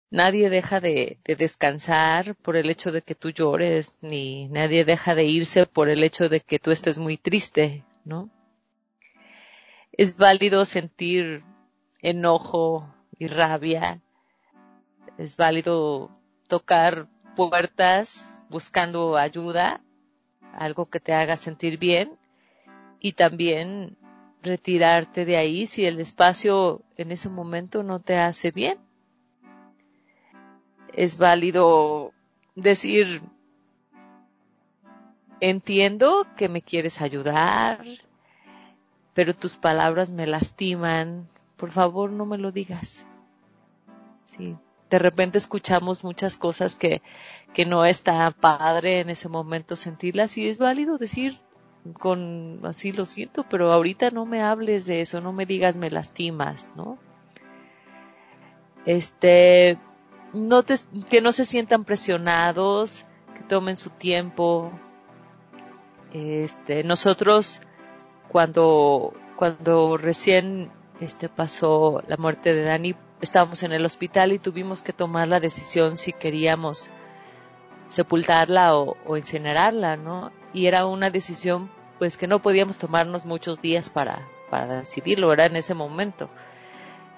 Nadie 0.09 0.49
deja 0.49 0.79
de, 0.79 1.19
de, 1.23 1.35
descansar 1.35 2.35
por 2.35 2.55
el 2.55 2.69
hecho 2.69 2.91
de 2.91 3.01
que 3.01 3.13
tú 3.13 3.29
llores, 3.29 3.93
ni 4.01 4.47
nadie 4.47 4.83
deja 4.83 5.13
de 5.15 5.25
irse 5.25 5.65
por 5.67 5.89
el 5.89 6.03
hecho 6.03 6.29
de 6.29 6.39
que 6.39 6.59
tú 6.59 6.71
estés 6.71 6.97
muy 6.97 7.17
triste 7.17 7.83
¿no? 8.09 8.29
Es 9.93 10.17
válido 10.17 10.65
sentir 10.65 11.43
enojo 12.01 12.93
y 13.17 13.27
rabia. 13.27 14.01
Es 15.17 15.37
válido 15.37 16.11
tocar 16.47 17.07
puertas 17.35 18.39
buscando 18.49 19.15
ayuda, 19.15 19.81
algo 20.53 20.85
que 20.85 20.99
te 20.99 21.13
haga 21.13 21.37
sentir 21.37 21.77
bien 21.77 22.17
y 22.99 23.13
también 23.13 23.97
retirarte 24.41 25.25
de 25.25 25.37
ahí 25.37 25.67
si 25.67 25.85
el 25.85 25.99
espacio 25.99 26.81
en 26.97 27.11
ese 27.11 27.29
momento 27.29 27.83
no 27.83 27.99
te 27.99 28.17
hace 28.17 28.51
bien. 28.51 28.79
Es 30.93 31.17
válido 31.17 32.13
decir, 32.55 33.21
entiendo 35.41 36.27
que 36.35 36.49
me 36.49 36.61
quieres 36.61 37.01
ayudar, 37.01 37.83
pero 39.13 39.35
tus 39.35 39.55
palabras 39.57 40.11
me 40.11 40.27
lastiman. 40.27 41.27
Por 41.57 41.71
favor, 41.71 42.11
no 42.11 42.25
me 42.25 42.37
lo 42.37 42.51
digas. 42.51 43.05
Sí, 44.25 44.55
de 44.89 44.99
repente 44.99 45.37
escuchamos 45.37 46.03
muchas 46.03 46.37
cosas 46.37 46.75
que, 46.75 47.01
que 47.53 47.65
no 47.65 47.85
está 47.85 48.31
padre 48.31 48.99
en 48.99 49.09
ese 49.09 49.29
momento 49.29 49.75
sentirlas 49.75 50.37
y 50.37 50.47
es 50.47 50.57
válido 50.57 50.97
decir 50.97 51.39
con 51.93 52.59
así 52.63 52.91
lo 52.91 53.05
siento, 53.05 53.45
pero 53.49 53.71
ahorita 53.71 54.11
no 54.11 54.25
me 54.25 54.41
hables 54.41 54.85
de 54.85 55.01
eso, 55.01 55.21
no 55.21 55.33
me 55.33 55.45
digas 55.45 55.75
me 55.75 55.89
lastimas, 55.89 56.71
¿no? 56.75 56.97
Este, 58.85 59.77
no 60.33 60.63
te, 60.63 60.75
que 61.09 61.21
no 61.21 61.31
se 61.31 61.45
sientan 61.45 61.85
presionados, 61.85 63.05
que 63.35 63.43
tomen 63.43 63.75
su 63.75 63.89
tiempo, 63.91 64.71
este, 66.13 66.83
nosotros 66.83 67.61
cuando, 68.29 69.13
cuando 69.35 69.97
recién 69.97 70.71
este, 70.99 71.29
pasó 71.29 72.03
la 72.07 72.17
muerte 72.17 72.53
de 72.53 72.63
Dani, 72.63 72.95
estábamos 73.21 73.63
en 73.63 73.71
el 73.71 73.85
hospital 73.85 74.31
y 74.31 74.39
tuvimos 74.39 74.81
que 74.81 74.93
tomar 74.93 75.27
la 75.27 75.39
decisión 75.39 75.97
si 75.97 76.13
queríamos 76.13 76.89
sepultarla 77.89 78.75
o, 78.75 79.17
incinerarla, 79.17 79.97
¿no? 79.97 80.31
Y 80.53 80.67
era 80.67 80.85
una 80.85 81.09
decisión 81.09 81.69
pues 81.97 82.17
que 82.17 82.27
no 82.27 82.39
podíamos 82.39 82.77
tomarnos 82.77 83.25
muchos 83.25 83.59
días 83.59 83.89
para, 83.89 84.27
para 84.49 84.79
decidirlo, 84.79 85.33
era 85.33 85.47
en 85.47 85.57
ese 85.57 85.73
momento. 85.73 86.29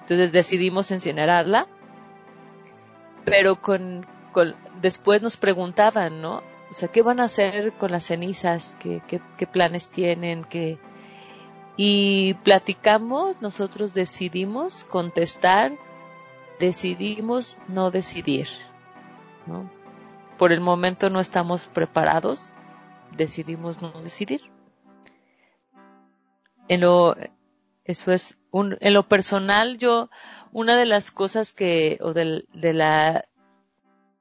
Entonces 0.00 0.32
decidimos 0.32 0.90
incinerarla, 0.90 1.68
pero 3.24 3.60
con, 3.60 4.06
después 4.80 5.22
nos 5.22 5.36
preguntaban, 5.36 6.20
¿no? 6.20 6.42
O 6.72 6.74
sea, 6.74 6.88
¿qué 6.88 7.02
van 7.02 7.20
a 7.20 7.24
hacer 7.24 7.74
con 7.74 7.90
las 7.90 8.06
cenizas? 8.06 8.78
¿Qué, 8.80 9.20
planes 9.46 9.90
tienen? 9.90 10.42
¿Qué, 10.42 10.78
y 11.76 12.32
platicamos, 12.44 13.42
nosotros 13.42 13.92
decidimos 13.92 14.84
contestar, 14.84 15.76
decidimos 16.58 17.58
no 17.68 17.90
decidir. 17.90 18.48
¿no? 19.46 19.70
Por 20.38 20.50
el 20.50 20.60
momento 20.60 21.10
no 21.10 21.20
estamos 21.20 21.66
preparados, 21.66 22.54
decidimos 23.14 23.82
no 23.82 23.90
decidir. 24.00 24.40
En 26.68 26.80
lo, 26.80 27.16
eso 27.84 28.12
es, 28.12 28.38
un, 28.50 28.78
en 28.80 28.94
lo 28.94 29.08
personal, 29.08 29.76
yo, 29.76 30.08
una 30.52 30.74
de 30.76 30.86
las 30.86 31.10
cosas 31.10 31.52
que, 31.52 31.98
o 32.00 32.14
de, 32.14 32.46
de 32.54 32.72
la, 32.72 33.26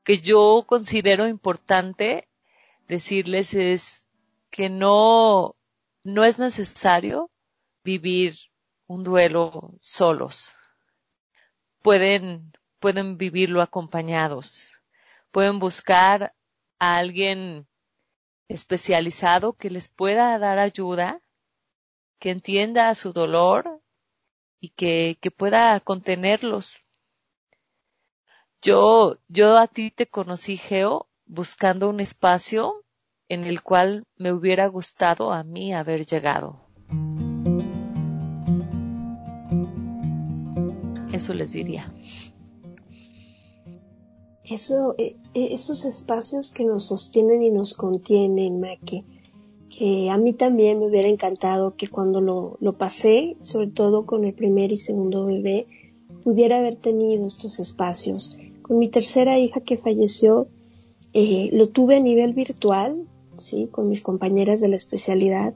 que 0.04 0.20
yo 0.20 0.66
considero 0.68 1.30
importante 1.30 2.28
decirles 2.92 3.54
es 3.54 4.06
que 4.50 4.70
no, 4.70 5.56
no 6.04 6.26
es 6.26 6.40
necesario 6.40 7.32
vivir 7.86 8.36
un 8.86 9.06
duelo 9.06 9.78
solos. 9.80 10.54
Pueden, 11.82 12.52
pueden 12.80 13.18
vivirlo 13.18 13.62
acompañados. 13.62 14.74
Pueden 15.32 15.58
buscar 15.60 16.36
a 16.80 16.98
alguien 16.98 17.66
especializado 18.50 19.54
que 19.54 19.70
les 19.70 19.88
pueda 19.88 20.38
dar 20.38 20.60
ayuda, 20.60 21.22
que 22.20 22.32
entienda 22.32 22.94
su 22.94 23.14
dolor 23.14 23.82
y 24.60 24.68
que, 24.68 25.18
que 25.22 25.32
pueda 25.32 25.80
contenerlos. 25.80 26.76
Yo, 28.62 29.18
yo 29.30 29.58
a 29.58 29.68
ti 29.68 29.92
te 29.92 30.08
conocí, 30.08 30.58
Geo, 30.58 31.08
buscando 31.32 31.90
un 31.90 32.02
espacio 32.02 32.84
en 33.30 33.46
el 33.46 33.62
cual 33.62 34.04
me 34.18 34.34
hubiera 34.34 34.68
gustado 34.68 35.32
a 35.32 35.44
mí 35.44 35.74
haber 35.74 36.06
llegado. 36.06 36.60
Eso 41.14 41.34
les 41.34 41.54
diría. 41.54 41.94
Eso, 44.44 44.96
eh, 44.98 45.16
esos 45.34 45.86
espacios 45.86 46.52
que 46.52 46.66
nos 46.66 46.88
sostienen 46.88 47.42
y 47.44 47.50
nos 47.50 47.76
contienen, 47.76 48.60
Maque, 48.60 49.06
que 49.70 50.10
a 50.10 50.18
mí 50.18 50.34
también 50.34 50.80
me 50.80 50.88
hubiera 50.88 51.08
encantado 51.08 51.76
que 51.78 51.88
cuando 51.88 52.20
lo, 52.20 52.58
lo 52.60 52.74
pasé, 52.74 53.38
sobre 53.42 53.68
todo 53.68 54.06
con 54.06 54.26
el 54.26 54.34
primer 54.34 54.74
y 54.74 54.78
segundo 54.78 55.26
bebé, 55.26 55.68
pudiera 56.26 56.58
haber 56.58 56.76
tenido 56.76 57.26
estos 57.26 57.62
espacios. 57.62 58.38
Con 58.62 58.80
mi 58.80 58.90
tercera 58.90 59.40
hija 59.40 59.62
que 59.62 59.78
falleció, 59.78 60.50
eh, 61.14 61.50
lo 61.52 61.68
tuve 61.70 61.98
a 61.98 62.00
nivel 62.00 62.34
virtual, 62.34 63.08
sí, 63.38 63.68
con 63.72 63.90
mis 63.90 64.02
compañeras 64.02 64.62
de 64.62 64.70
la 64.70 64.76
especialidad, 64.76 65.54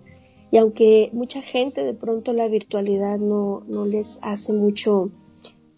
y 0.51 0.57
aunque 0.57 1.09
mucha 1.13 1.41
gente 1.41 1.83
de 1.83 1.93
pronto 1.93 2.33
la 2.33 2.47
virtualidad 2.47 3.17
no, 3.17 3.63
no 3.67 3.85
les 3.85 4.19
hace 4.21 4.53
mucho, 4.53 5.11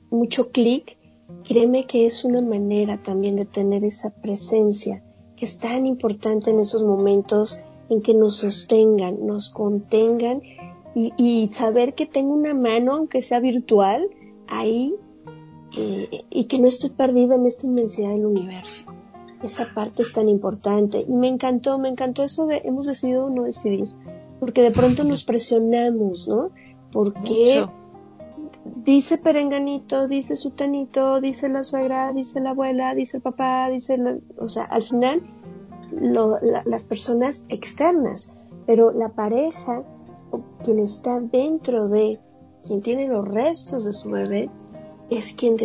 mucho 0.09 0.51
clic, 0.51 0.97
créeme 1.43 1.85
que 1.85 2.05
es 2.05 2.23
una 2.25 2.41
manera 2.41 3.01
también 3.01 3.35
de 3.35 3.45
tener 3.45 3.83
esa 3.83 4.09
presencia 4.09 5.03
que 5.37 5.45
es 5.45 5.59
tan 5.59 5.85
importante 5.85 6.49
en 6.49 6.59
esos 6.59 6.83
momentos 6.83 7.61
en 7.89 8.01
que 8.01 8.13
nos 8.13 8.37
sostengan, 8.37 9.25
nos 9.25 9.49
contengan. 9.49 10.41
Y, 10.95 11.47
saber 11.51 11.93
que 11.93 12.07
tengo 12.07 12.33
una 12.33 12.55
mano, 12.55 12.95
aunque 12.95 13.21
sea 13.21 13.39
virtual, 13.39 14.09
ahí 14.47 14.95
eh, 15.77 16.23
y 16.31 16.45
que 16.45 16.57
no 16.57 16.67
estoy 16.67 16.89
perdida 16.89 17.35
en 17.35 17.45
esta 17.45 17.67
inmensidad 17.67 18.09
del 18.09 18.25
universo. 18.25 18.91
Esa 19.43 19.71
parte 19.73 20.02
es 20.02 20.13
tan 20.13 20.30
importante 20.30 21.06
y 21.08 21.15
me 21.15 21.28
encantó, 21.28 21.78
me 21.78 21.89
encantó 21.89 22.23
eso 22.23 22.47
de 22.47 22.62
hemos 22.63 22.88
decidido 22.88 23.30
no 23.30 23.43
decidir, 23.43 23.89
porque 24.39 24.63
de 24.63 24.71
pronto 24.71 25.04
nos 25.04 25.23
presionamos, 25.26 26.28
¿no? 26.28 26.50
Porque 26.91 27.67
dice 28.84 29.17
Perenganito, 29.17 30.08
dice 30.08 30.36
Sutanito, 30.36 31.21
dice 31.21 31.50
la 31.50 31.63
suegra, 31.63 32.13
dice 32.13 32.39
la 32.39 32.52
abuela, 32.52 32.95
dice 32.95 33.17
el 33.17 33.23
papá, 33.23 33.69
dice, 33.69 33.97
o 34.39 34.47
sea, 34.47 34.63
al 34.63 34.82
final 34.82 35.21
lo, 35.91 36.39
las 36.41 36.84
personas 36.84 37.43
externas, 37.50 38.34
pero 38.65 38.91
la 38.91 39.10
pareja, 39.10 39.84
quien 40.63 40.80
está 40.80 41.19
dentro 41.19 41.88
de, 41.88 42.19
quien 42.65 42.82
tiene 42.82 43.08
los 43.08 43.28
restos 43.28 43.86
de 43.86 43.93
su 43.93 44.10
bebé, 44.10 44.50
es 45.10 45.34
quien 45.34 45.56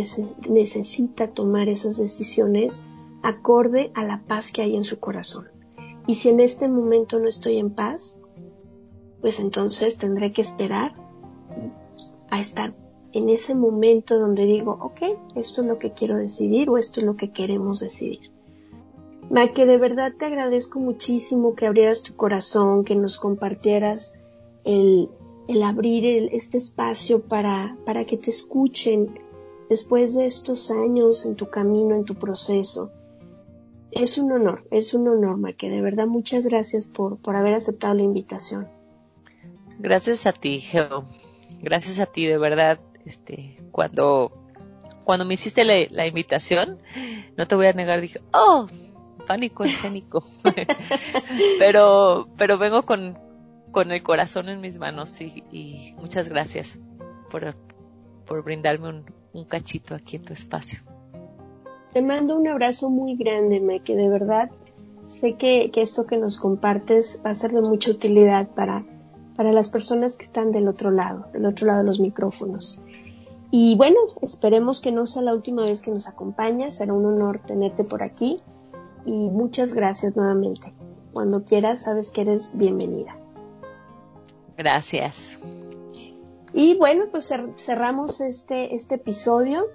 necesita 0.48 1.28
tomar 1.28 1.68
esas 1.68 1.96
decisiones 1.98 2.82
acorde 3.22 3.90
a 3.94 4.04
la 4.04 4.22
paz 4.26 4.50
que 4.50 4.62
hay 4.62 4.76
en 4.76 4.84
su 4.84 4.98
corazón. 4.98 5.48
Y 6.06 6.16
si 6.16 6.28
en 6.28 6.40
este 6.40 6.68
momento 6.68 7.18
no 7.18 7.28
estoy 7.28 7.58
en 7.58 7.70
paz, 7.70 8.18
pues 9.20 9.38
entonces 9.38 9.98
tendré 9.98 10.32
que 10.32 10.42
esperar 10.42 10.94
a 12.30 12.40
estar 12.40 12.74
en 13.12 13.28
ese 13.28 13.54
momento 13.54 14.18
donde 14.18 14.46
digo, 14.46 14.78
ok, 14.80 15.18
esto 15.36 15.60
es 15.60 15.66
lo 15.66 15.78
que 15.78 15.92
quiero 15.92 16.16
decidir 16.16 16.68
o 16.70 16.78
esto 16.78 17.00
es 17.00 17.06
lo 17.06 17.16
que 17.16 17.30
queremos 17.30 17.80
decidir. 17.80 18.30
Ma, 19.30 19.52
que 19.52 19.64
de 19.64 19.78
verdad 19.78 20.12
te 20.18 20.26
agradezco 20.26 20.80
muchísimo 20.80 21.54
que 21.54 21.66
abrieras 21.66 22.02
tu 22.02 22.16
corazón, 22.16 22.84
que 22.84 22.96
nos 22.96 23.18
compartieras 23.18 24.14
el, 24.64 25.08
el 25.46 25.62
abrir 25.62 26.30
este 26.32 26.58
espacio 26.58 27.22
para, 27.22 27.76
para 27.84 28.04
que 28.04 28.16
te 28.16 28.30
escuchen 28.30 29.18
después 29.68 30.14
de 30.14 30.26
estos 30.26 30.70
años 30.70 31.24
en 31.24 31.36
tu 31.36 31.48
camino, 31.48 31.94
en 31.94 32.04
tu 32.04 32.14
proceso. 32.14 32.90
Es 33.92 34.18
un 34.18 34.32
honor, 34.32 34.66
es 34.70 34.94
un 34.94 35.06
honor, 35.06 35.36
Ma, 35.36 35.52
que 35.52 35.68
de 35.68 35.82
verdad 35.82 36.06
muchas 36.06 36.46
gracias 36.46 36.86
por, 36.86 37.18
por 37.18 37.36
haber 37.36 37.54
aceptado 37.54 37.94
la 37.94 38.02
invitación. 38.02 38.68
Gracias 39.78 40.26
a 40.26 40.32
ti, 40.32 40.60
Geo. 40.60 41.04
Gracias 41.60 42.00
a 42.00 42.06
ti, 42.06 42.26
de 42.26 42.38
verdad. 42.38 42.80
Este, 43.04 43.58
cuando, 43.70 44.32
cuando 45.04 45.24
me 45.24 45.34
hiciste 45.34 45.64
la, 45.64 45.74
la 45.90 46.06
invitación, 46.06 46.78
no 47.36 47.46
te 47.46 47.54
voy 47.54 47.66
a 47.66 47.72
negar, 47.72 48.00
dije, 48.00 48.20
oh, 48.32 48.66
pánico 49.26 49.64
escénico. 49.64 50.24
pero, 51.58 52.28
pero 52.36 52.58
vengo 52.58 52.82
con, 52.82 53.18
con 53.70 53.92
el 53.92 54.02
corazón 54.02 54.48
en 54.48 54.60
mis 54.60 54.78
manos 54.78 55.20
y, 55.20 55.44
y 55.50 55.94
muchas 55.96 56.28
gracias 56.28 56.78
por, 57.30 57.54
por 58.26 58.42
brindarme 58.42 58.88
un, 58.88 59.04
un, 59.32 59.44
cachito 59.44 59.94
aquí 59.94 60.16
en 60.16 60.24
tu 60.24 60.32
espacio. 60.32 60.80
Te 61.92 62.02
mando 62.02 62.36
un 62.36 62.48
abrazo 62.48 62.90
muy 62.90 63.16
grande, 63.16 63.80
que 63.84 63.94
de 63.94 64.08
verdad 64.08 64.50
sé 65.08 65.34
que, 65.34 65.70
que, 65.70 65.82
esto 65.82 66.06
que 66.06 66.16
nos 66.16 66.38
compartes 66.38 67.20
va 67.24 67.30
a 67.30 67.34
ser 67.34 67.52
de 67.52 67.60
mucha 67.60 67.90
utilidad 67.90 68.48
para, 68.48 68.84
para 69.36 69.52
las 69.52 69.68
personas 69.68 70.16
que 70.16 70.24
están 70.24 70.52
del 70.52 70.68
otro 70.68 70.90
lado, 70.90 71.26
del 71.32 71.46
otro 71.46 71.66
lado 71.66 71.80
de 71.80 71.84
los 71.84 72.00
micrófonos. 72.00 72.82
Y 73.50 73.76
bueno, 73.76 73.98
esperemos 74.22 74.80
que 74.80 74.92
no 74.92 75.04
sea 75.04 75.20
la 75.20 75.34
última 75.34 75.64
vez 75.64 75.82
que 75.82 75.90
nos 75.90 76.08
acompañas, 76.08 76.76
será 76.76 76.94
un 76.94 77.04
honor 77.04 77.42
tenerte 77.46 77.84
por 77.84 78.02
aquí 78.02 78.38
y 79.04 79.12
muchas 79.12 79.74
gracias 79.74 80.16
nuevamente. 80.16 80.72
Cuando 81.12 81.44
quieras, 81.44 81.82
sabes 81.82 82.10
que 82.10 82.22
eres 82.22 82.50
bienvenida. 82.54 83.14
Gracias. 84.56 85.38
Y 86.54 86.76
bueno, 86.76 87.04
pues 87.10 87.32
cerramos 87.58 88.22
este, 88.22 88.74
este 88.74 88.94
episodio. 88.94 89.66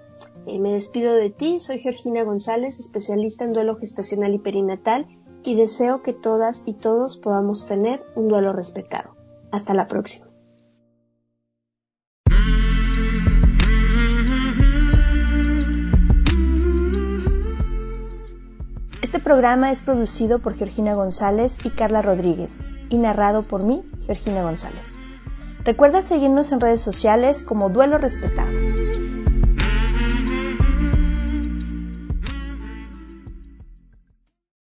Eh, 0.46 0.58
me 0.58 0.72
despido 0.72 1.12
de 1.14 1.30
ti, 1.30 1.60
soy 1.60 1.78
Georgina 1.80 2.24
González, 2.24 2.78
especialista 2.78 3.44
en 3.44 3.52
duelo 3.52 3.76
gestacional 3.76 4.34
y 4.34 4.38
perinatal, 4.38 5.06
y 5.44 5.56
deseo 5.56 6.02
que 6.02 6.12
todas 6.12 6.62
y 6.66 6.74
todos 6.74 7.18
podamos 7.18 7.66
tener 7.66 8.02
un 8.16 8.28
duelo 8.28 8.52
respetado. 8.52 9.16
Hasta 9.50 9.74
la 9.74 9.86
próxima. 9.86 10.28
Este 19.00 19.20
programa 19.20 19.72
es 19.72 19.82
producido 19.82 20.38
por 20.38 20.54
Georgina 20.54 20.92
González 20.94 21.58
y 21.64 21.70
Carla 21.70 22.02
Rodríguez 22.02 22.60
y 22.90 22.98
narrado 22.98 23.42
por 23.42 23.64
mí, 23.64 23.82
Georgina 24.06 24.42
González. 24.42 24.98
Recuerda 25.64 26.02
seguirnos 26.02 26.52
en 26.52 26.60
redes 26.60 26.82
sociales 26.82 27.42
como 27.42 27.68
Duelo 27.70 27.98
Respetado. 27.98 28.50